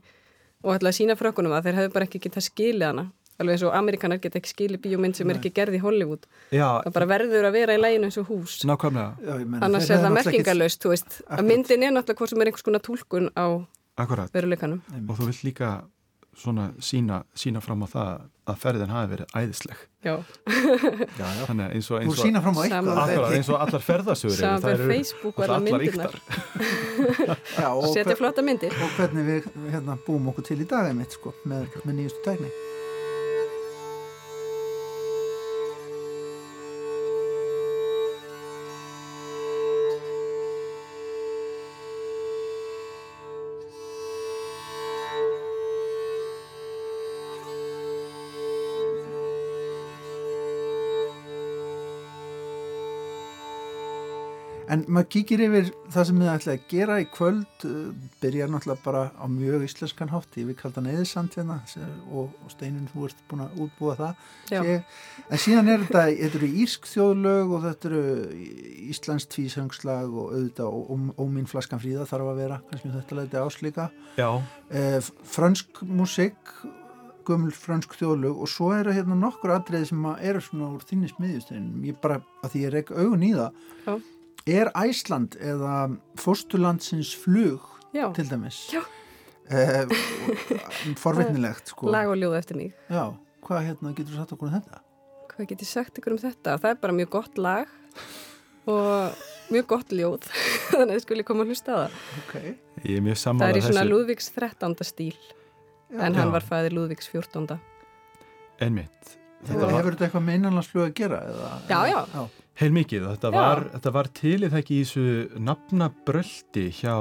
[0.63, 3.05] og ætlaði að sína frökkunum að þeir hefði bara ekki getað skilið hana.
[3.39, 6.25] Alveg eins og Amerikanar geta ekki skilið bíómynd sem er ekki gerð í Hollywood.
[6.51, 8.57] Já, það bara verður að vera í læginu eins og hús.
[8.67, 12.33] Nákvæmlega, Já, ég meina, annars er það merkingarlaust þú veist, að myndin er náttúrulega hvort
[12.33, 13.45] sem er einhvers konar túlkun á
[14.03, 14.33] akkurat.
[14.35, 14.83] Veruleikanum.
[15.05, 15.71] Og þú vilt líka
[16.39, 18.11] svona sína, sína fram á það
[18.49, 19.81] að ferðin hafi verið æðisleg.
[20.05, 20.13] Já,
[21.19, 21.43] Já, já.
[21.49, 24.39] þannig að eins og, eins og, sína fram á eitthvað akkurat, eins og allar ferðasögur
[24.39, 26.15] þær eru Facebook allar allar myndirnar.
[26.15, 27.43] yktar.
[27.63, 28.79] Já, og, setja hver, flotta myndir.
[28.79, 32.53] og hvernig við hérna, búum okkur til í dag einmitt sko, með, með nýjustu tækni
[54.89, 57.75] maður kíkir yfir það sem þið ætlaði að gera í kvöld, uh,
[58.21, 61.57] byrjar náttúrulega bara á mjög íslenskan hátt, ég vil kalla það eðisand hérna
[62.09, 64.25] og, og Steinun, þú ert búin að útbúa það.
[64.49, 64.75] Sé,
[65.29, 68.03] en síðan er þetta, þetta eru írsk þjóðlög og þetta eru
[68.89, 72.97] íslensk tvísöngslag og auðvitað og, og, og mín flaskan fríða þarf að vera, kannski um
[72.97, 73.89] þetta leiti áslíka.
[74.69, 74.99] Eh,
[75.35, 76.53] frönsk músík,
[77.29, 81.11] gömul frönsk þjóðlög og svo eru hérna nokkur atriði sem að eru svona úr þinni
[81.11, 81.67] smiðjustegin.
[81.85, 83.93] Ég bara, að því ég reyk augun í það, Já.
[84.47, 87.59] Er Æsland eða fósturlandsins flug
[87.93, 88.59] Já, til dæmis?
[88.73, 88.81] Já.
[89.49, 89.87] eh,
[90.99, 91.89] forvitnilegt sko.
[91.91, 92.73] Lag og ljóð eftir mig.
[92.89, 93.09] Já,
[93.45, 94.81] hvað hérna getur þú sagt okkur um þetta?
[95.33, 96.57] Hvað get ég sagt ykkur um þetta?
[96.59, 97.67] Það er bara mjög gott lag
[98.69, 99.19] og
[99.49, 100.27] mjög gott ljóð.
[100.69, 101.99] Þannig að þið skulle koma að hlusta á það.
[102.21, 102.33] Ok,
[102.85, 103.93] ég er mjög Það sammála er í svona þessu.
[103.93, 104.75] Lúðvíks 13.
[104.89, 105.15] stíl.
[105.89, 106.33] En hann Já.
[106.35, 107.57] var fæðir Lúðvíks 14.
[108.61, 109.15] einmitt.
[109.47, 112.23] Þetta var- hefur þetta eitthvað með innanlandsflug að gera eða, Já, eða, já.
[112.59, 116.95] Heil mikið þetta var, þetta var til í það ekki í þessu nafnabröldi hjá,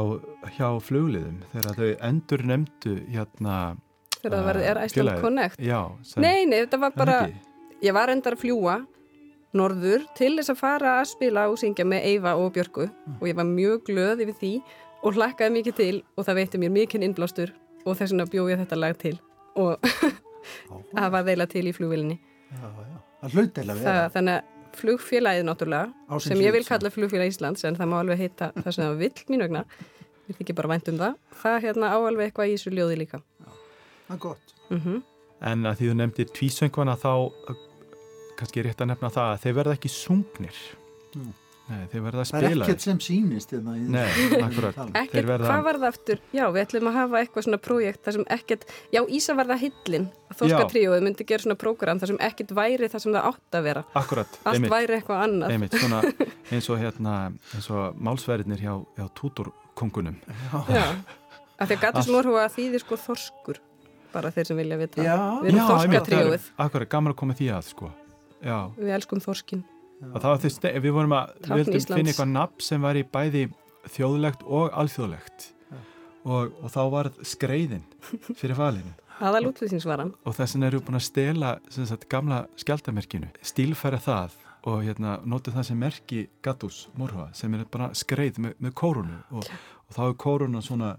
[0.55, 3.55] hjá flugliðum þegar þau endur nefndu hérna
[4.21, 5.25] þegar það verði er Iceland félagið.
[5.25, 5.65] Connect.
[5.67, 7.41] Já, sem, Nei, nei, þetta var bara ekki.
[7.89, 8.77] ég var endar að fljúa
[9.59, 12.87] norður til þess að fara að spila og syngja með Eyva og Björgu
[13.17, 14.53] og ég var mjög glöð yfir því
[15.03, 18.63] og hlakkaði mikið til og það veitti mér mikið innblástur og þess vegna bjóð ég
[18.63, 19.17] þetta lag til
[19.59, 19.91] og
[20.95, 22.97] það var þeila til í flugvilinni já, já.
[23.25, 23.89] það hlaut eða vera.
[23.89, 27.97] það, þannig að flugfélagið náttúrulega Ásins sem ég vil kalla flugfélag Íslands en það má
[28.01, 29.65] alveg heita það sem það vill mín vegna
[30.29, 33.23] ég þykki bara vænt um það það hérna á alveg eitthvað í þessu ljóði líka
[34.09, 34.55] Það er gott.
[34.71, 35.03] Mm -hmm.
[35.41, 37.13] En að því þú nefndir tvísöngvana þá
[38.39, 40.59] kannski er rétt að nefna það að þeir verða ekki sungnir.
[41.15, 41.33] Mm.
[41.69, 42.41] Nei, þeir verða að spila.
[42.41, 44.05] Það er ekkert sem sínist hérna Nei,
[44.41, 44.79] akkurat.
[45.03, 45.49] Ekkert, verða...
[45.51, 46.23] hvað var það aftur?
[46.33, 48.65] Já, við ætlum að hafa eitthvað svona prójekt þar sem ekkert,
[48.95, 50.07] já, Ísavarða Hillin
[50.39, 53.85] Þorskatríóið myndi gera svona prógram þar sem ekkert væri það sem það átt að vera
[54.01, 56.03] Akkurat, Allt einmitt, væri eitthvað annað einmitt, svona,
[56.57, 57.15] eins og hérna
[57.53, 60.85] eins og málsverðinir hjá, hjá tútorkongunum Já, já.
[61.59, 63.63] af því að Gattis Morhúa þýðir sko þorskur
[64.13, 65.17] bara þeir sem vilja vita já.
[65.45, 67.91] Erum Þorskatríóið Akkurat, gaman að koma því að sko
[68.45, 68.59] já.
[68.77, 69.65] Við elskum Þorskin
[69.99, 73.45] Þess, við vorum að, við vildum finna eitthvað nafn sem var í bæði
[73.95, 75.49] þjóðlegt og alþjóðlegt.
[76.29, 77.85] Og, og þá var skreiðin
[78.37, 78.95] fyrir valinu.
[79.19, 84.37] Útlýsingsvaran og þess vegna eru búin að stela sagt, gamla skjaldamerkinu, stílfæra það
[84.69, 89.19] og hérna, notu það sem merki Gatús morfa sem er bara skreið með, með kórunu.
[89.35, 89.51] Og,
[89.89, 90.93] og þá er kóruna svona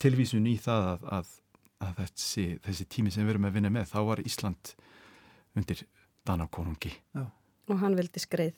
[0.00, 1.36] tilvísun í það að, að,
[1.84, 4.76] að þessi, þessi tími sem við erum að vinna með þá var Ísland
[5.58, 5.84] undir
[6.24, 7.26] Danarkonungi Já
[7.70, 8.56] Og hann vildi skreið.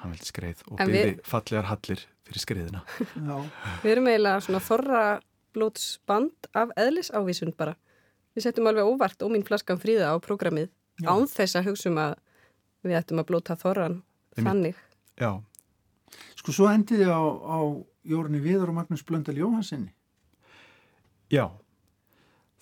[0.00, 1.22] Hann vildi skreið og byrði við...
[1.26, 2.82] fallegar hallir fyrir skreiðina.
[3.82, 5.02] við erum eiginlega svona þorra
[5.54, 7.76] blótsband af eðlisávísund bara.
[8.34, 10.70] Við settum alveg óvart óminn flaskan fríða á prógramið
[11.06, 12.14] án þess að hugsa um að
[12.84, 14.00] við ættum að blóta þorran
[14.36, 14.78] þannig.
[15.18, 15.38] Já.
[16.38, 17.58] Sko svo endiði á, á
[18.04, 19.94] Jórni Viður og Magnús Blöndal Jóhansinni.
[21.32, 21.48] Já.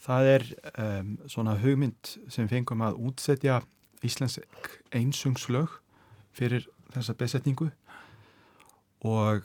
[0.03, 3.61] Það er um, svona hugmynd sem fengum að útsetja
[4.07, 5.79] íslensk einsungslög
[6.37, 7.71] fyrir þessa besetningu.
[9.09, 9.45] Og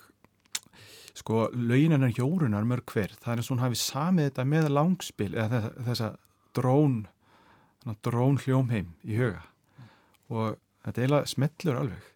[1.18, 5.32] sko lauginan er hjórunar mörg hver það er og hún hafi samið þetta með langspil
[5.34, 6.10] eða þessa, þessa
[6.58, 6.98] drón
[8.04, 9.44] drón hljómheim í huga.
[10.28, 12.10] Og þetta eiginlega smellur alveg.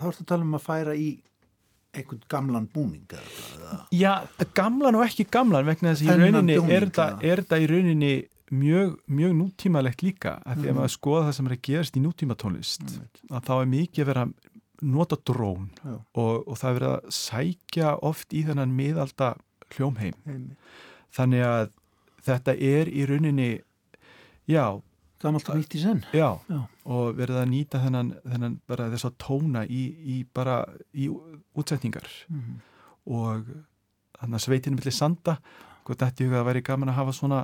[0.00, 1.08] Þá ertu að tala um að færa í
[1.90, 3.04] einhvern gamlan búning?
[3.92, 4.26] Já,
[4.56, 8.12] gamlan og ekki gamlan vegna þess að í rauninni er þetta í rauninni
[8.50, 10.78] mjög, mjög nútímalegt líka að því að mhm.
[10.80, 13.08] maður skoða það sem er að gerast í nútímatónlist mm.
[13.30, 14.26] að þá er mikið að vera
[14.80, 19.34] nota drón og, og það er verið að sækja oft í þennan miðalda
[19.74, 20.46] hljómheim Heim.
[21.14, 21.74] þannig að
[22.26, 23.50] þetta er í rauninni
[24.50, 24.64] já
[25.20, 29.10] Gammalt og vitt í senn já, já, og verið að nýta þennan, þennan bara þess
[29.10, 30.62] að tóna í, í bara
[30.96, 31.10] í
[31.60, 32.54] útsetningar mm.
[33.12, 33.50] og
[34.16, 35.36] þannig að sveitinu millir sanda
[35.84, 37.42] hvort þetta að væri gaman að hafa svona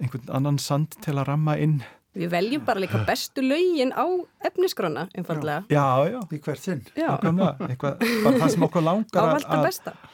[0.00, 1.80] einhvern annan sand til að ramma inn
[2.16, 4.06] Við veljum bara líka bestu laugin á
[4.48, 5.66] efnisgrona, einfallega.
[5.68, 6.20] Já, já.
[6.32, 6.80] Í hvert sinn.
[6.96, 7.10] Já.
[7.20, 9.66] Eitthvað, bara það sem okkur langar að,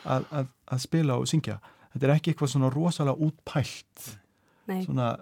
[0.03, 1.61] að, að, að spila og syngja.
[1.93, 4.09] Þetta er ekki eitthvað svona rosalega útpælt.
[4.71, 4.81] Nei.
[4.83, 5.13] Svona,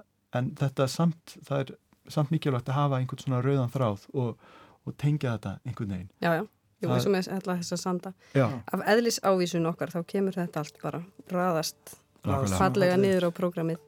[0.40, 1.74] en þetta samt, það er
[2.16, 4.48] samt mikilvægt að hafa einhvern svona rauðan þráð og,
[4.88, 6.10] og tengja þetta einhvern veginn.
[6.24, 6.44] Já, já.
[6.80, 8.14] Jú, eins og með þess að sanda.
[8.32, 8.46] Já.
[8.72, 13.82] Af eðlis ávísun okkar þá kemur þetta allt bara raðast fallega niður á prógramið.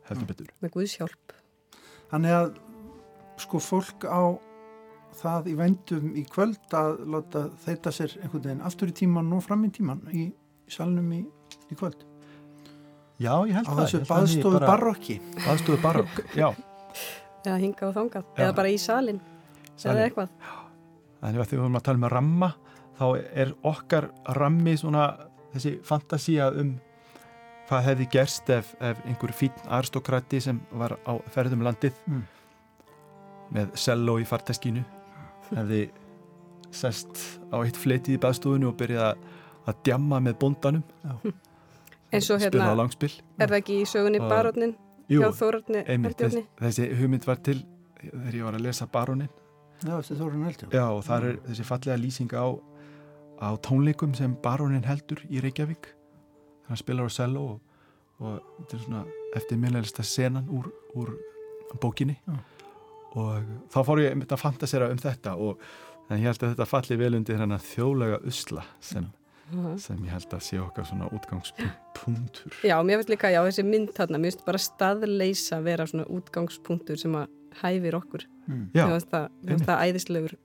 [0.62, 1.38] Með Guðshjálp
[2.12, 2.48] Þannig að
[3.40, 4.36] sko fólk á
[5.16, 9.40] það í vendum í kvöld að láta þeita sér einhvern veginn aftur í tíman og
[9.46, 10.26] fram í tíman í
[10.72, 11.22] salnum í,
[11.72, 12.04] í kvöld.
[13.16, 13.80] Já, ég held það.
[13.80, 14.68] Á þessu baðstofu bara...
[14.74, 15.16] barokki.
[15.38, 16.50] Baðstofu barokk, já.
[17.46, 18.42] Eða hinga og þongað, já.
[18.44, 19.22] eða bara í salin
[19.72, 19.96] salin.
[19.96, 20.36] eða eitthvað.
[21.22, 22.52] Þannig að þegar við höfum að tala um að ramma
[23.00, 23.06] þá
[23.44, 25.06] er okkar rammi svona
[25.54, 26.76] þessi fantasía um
[27.72, 32.24] hvað hefði gerst ef, ef einhver fín aristokrati sem var á ferðum landið mm.
[33.56, 34.82] með selló í farteskínu
[35.52, 35.86] hefði
[36.72, 40.80] sest á eitt fletið í baðstofunni og byrjaði að djamma með bondanum.
[42.12, 44.74] Eins og hérna er það ekki í sögunni barónin
[45.08, 47.60] hjá Þórarni Eldjórni þessi hugmynd var til
[48.02, 49.30] þegar ég var að lesa barónin
[49.82, 49.94] já,
[50.68, 52.46] já, og það er þessi fallega lýsing á,
[53.40, 55.88] á tónleikum sem barónin heldur í Reykjavík
[56.68, 57.78] hann spilar á cello og,
[58.22, 59.04] og þetta er svona
[59.38, 61.14] eftirminnilegsta senan úr, úr
[61.80, 62.18] bókinni.
[62.26, 62.36] Ja.
[63.12, 65.60] og þá fór ég að fantasera um þetta og
[66.12, 69.08] ég held að þetta falli vel undir hérna þjóðlega usla sem,
[69.52, 69.74] ja.
[69.80, 72.56] sem ég held að sé okkar svona útgangspunktur.
[72.64, 76.08] Já, mér finnst líka, já, þessi mynd þarna mér finnst bara staðleisa að vera svona
[76.12, 77.28] útgangspunktur sem að
[77.60, 78.24] hæfir okkur.
[78.48, 78.64] Mm.
[78.72, 79.28] mér finnst það,
[79.66, 80.38] það æðislegur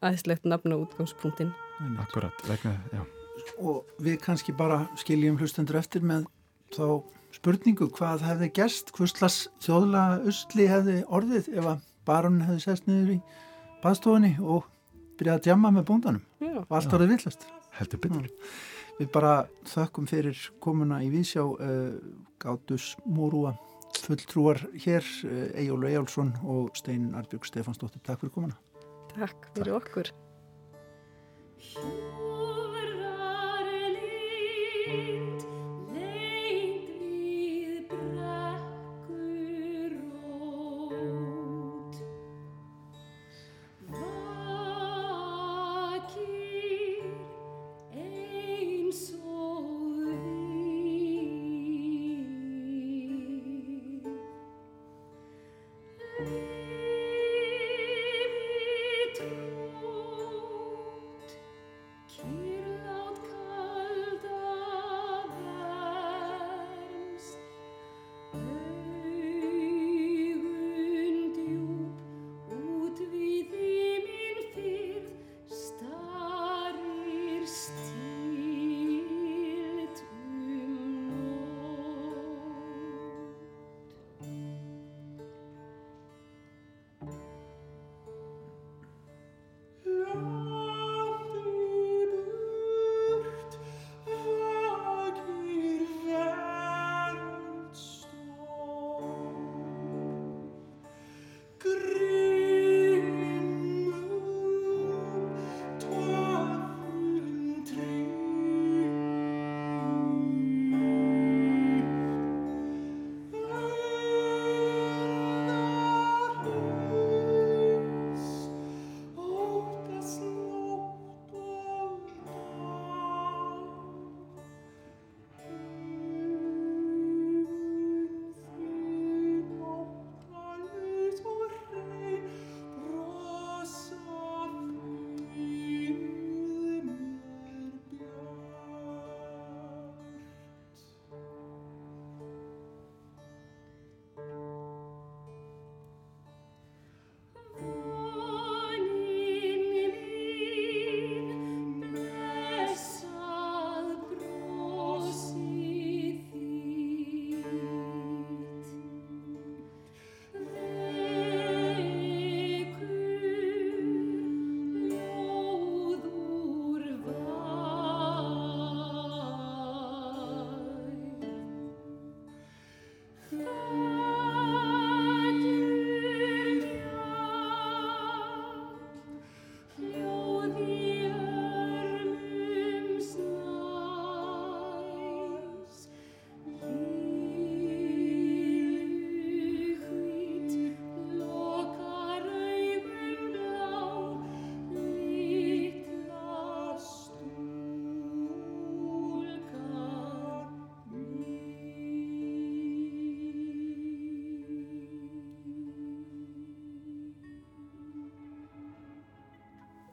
[0.00, 1.54] æðislegt nafn á útgangspunktin
[2.00, 3.19] Akkurat, vegna, já
[3.58, 6.26] og við kannski bara skiljum hlustendur eftir með
[6.74, 7.02] þá
[7.34, 13.14] spurningu hvað hefði gerst, hvustlas þjóðla usli hefði orðið ef að barun hefði sest niður
[13.16, 13.20] í
[13.84, 14.66] baðstofunni og
[15.20, 16.58] byrjaði að djamma með búndanum Já.
[16.62, 18.28] og allt orðið villast heldur byrjum
[19.00, 19.34] við bara
[19.68, 21.92] þökkum fyrir komuna í Vísjá uh,
[22.42, 23.54] Gátus Múrúa
[24.00, 28.58] fulltrúar hér uh, Ejjólu Ejjálsson og Steinin Arbjörg Stefansdóttir, takk fyrir komuna.
[29.14, 30.12] Takk fyrir okkur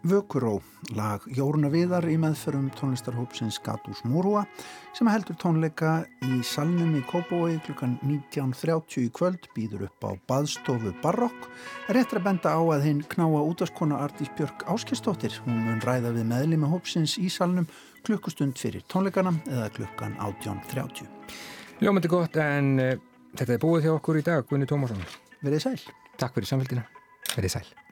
[0.08, 0.62] Vökuró,
[0.96, 4.46] lag Jórna Viðar í meðferðum tónlistarhópsins Gatus Múrua
[4.96, 10.94] sem heldur tónleika í salnum í Kópói klukkan 19.30 í kvöld býður upp á baðstofu
[11.04, 11.50] Barokk.
[11.92, 15.36] Réttra benda á að hinn knáa útaskona Artís Björk Áskistóttir.
[15.44, 17.68] Hún mun ræða við meðli með hópsins í salnum
[18.08, 21.10] klukkustund fyrir tónleikana eða klukkan 18.30.
[21.84, 22.94] Ljómandi gott en uh,
[23.36, 25.04] þetta er búið hjá okkur í dag, Gunni Tómasson.
[25.44, 26.00] Verðið sæl.
[26.16, 26.88] Takk fyrir samfélgina.
[27.34, 27.87] Verðið sæl.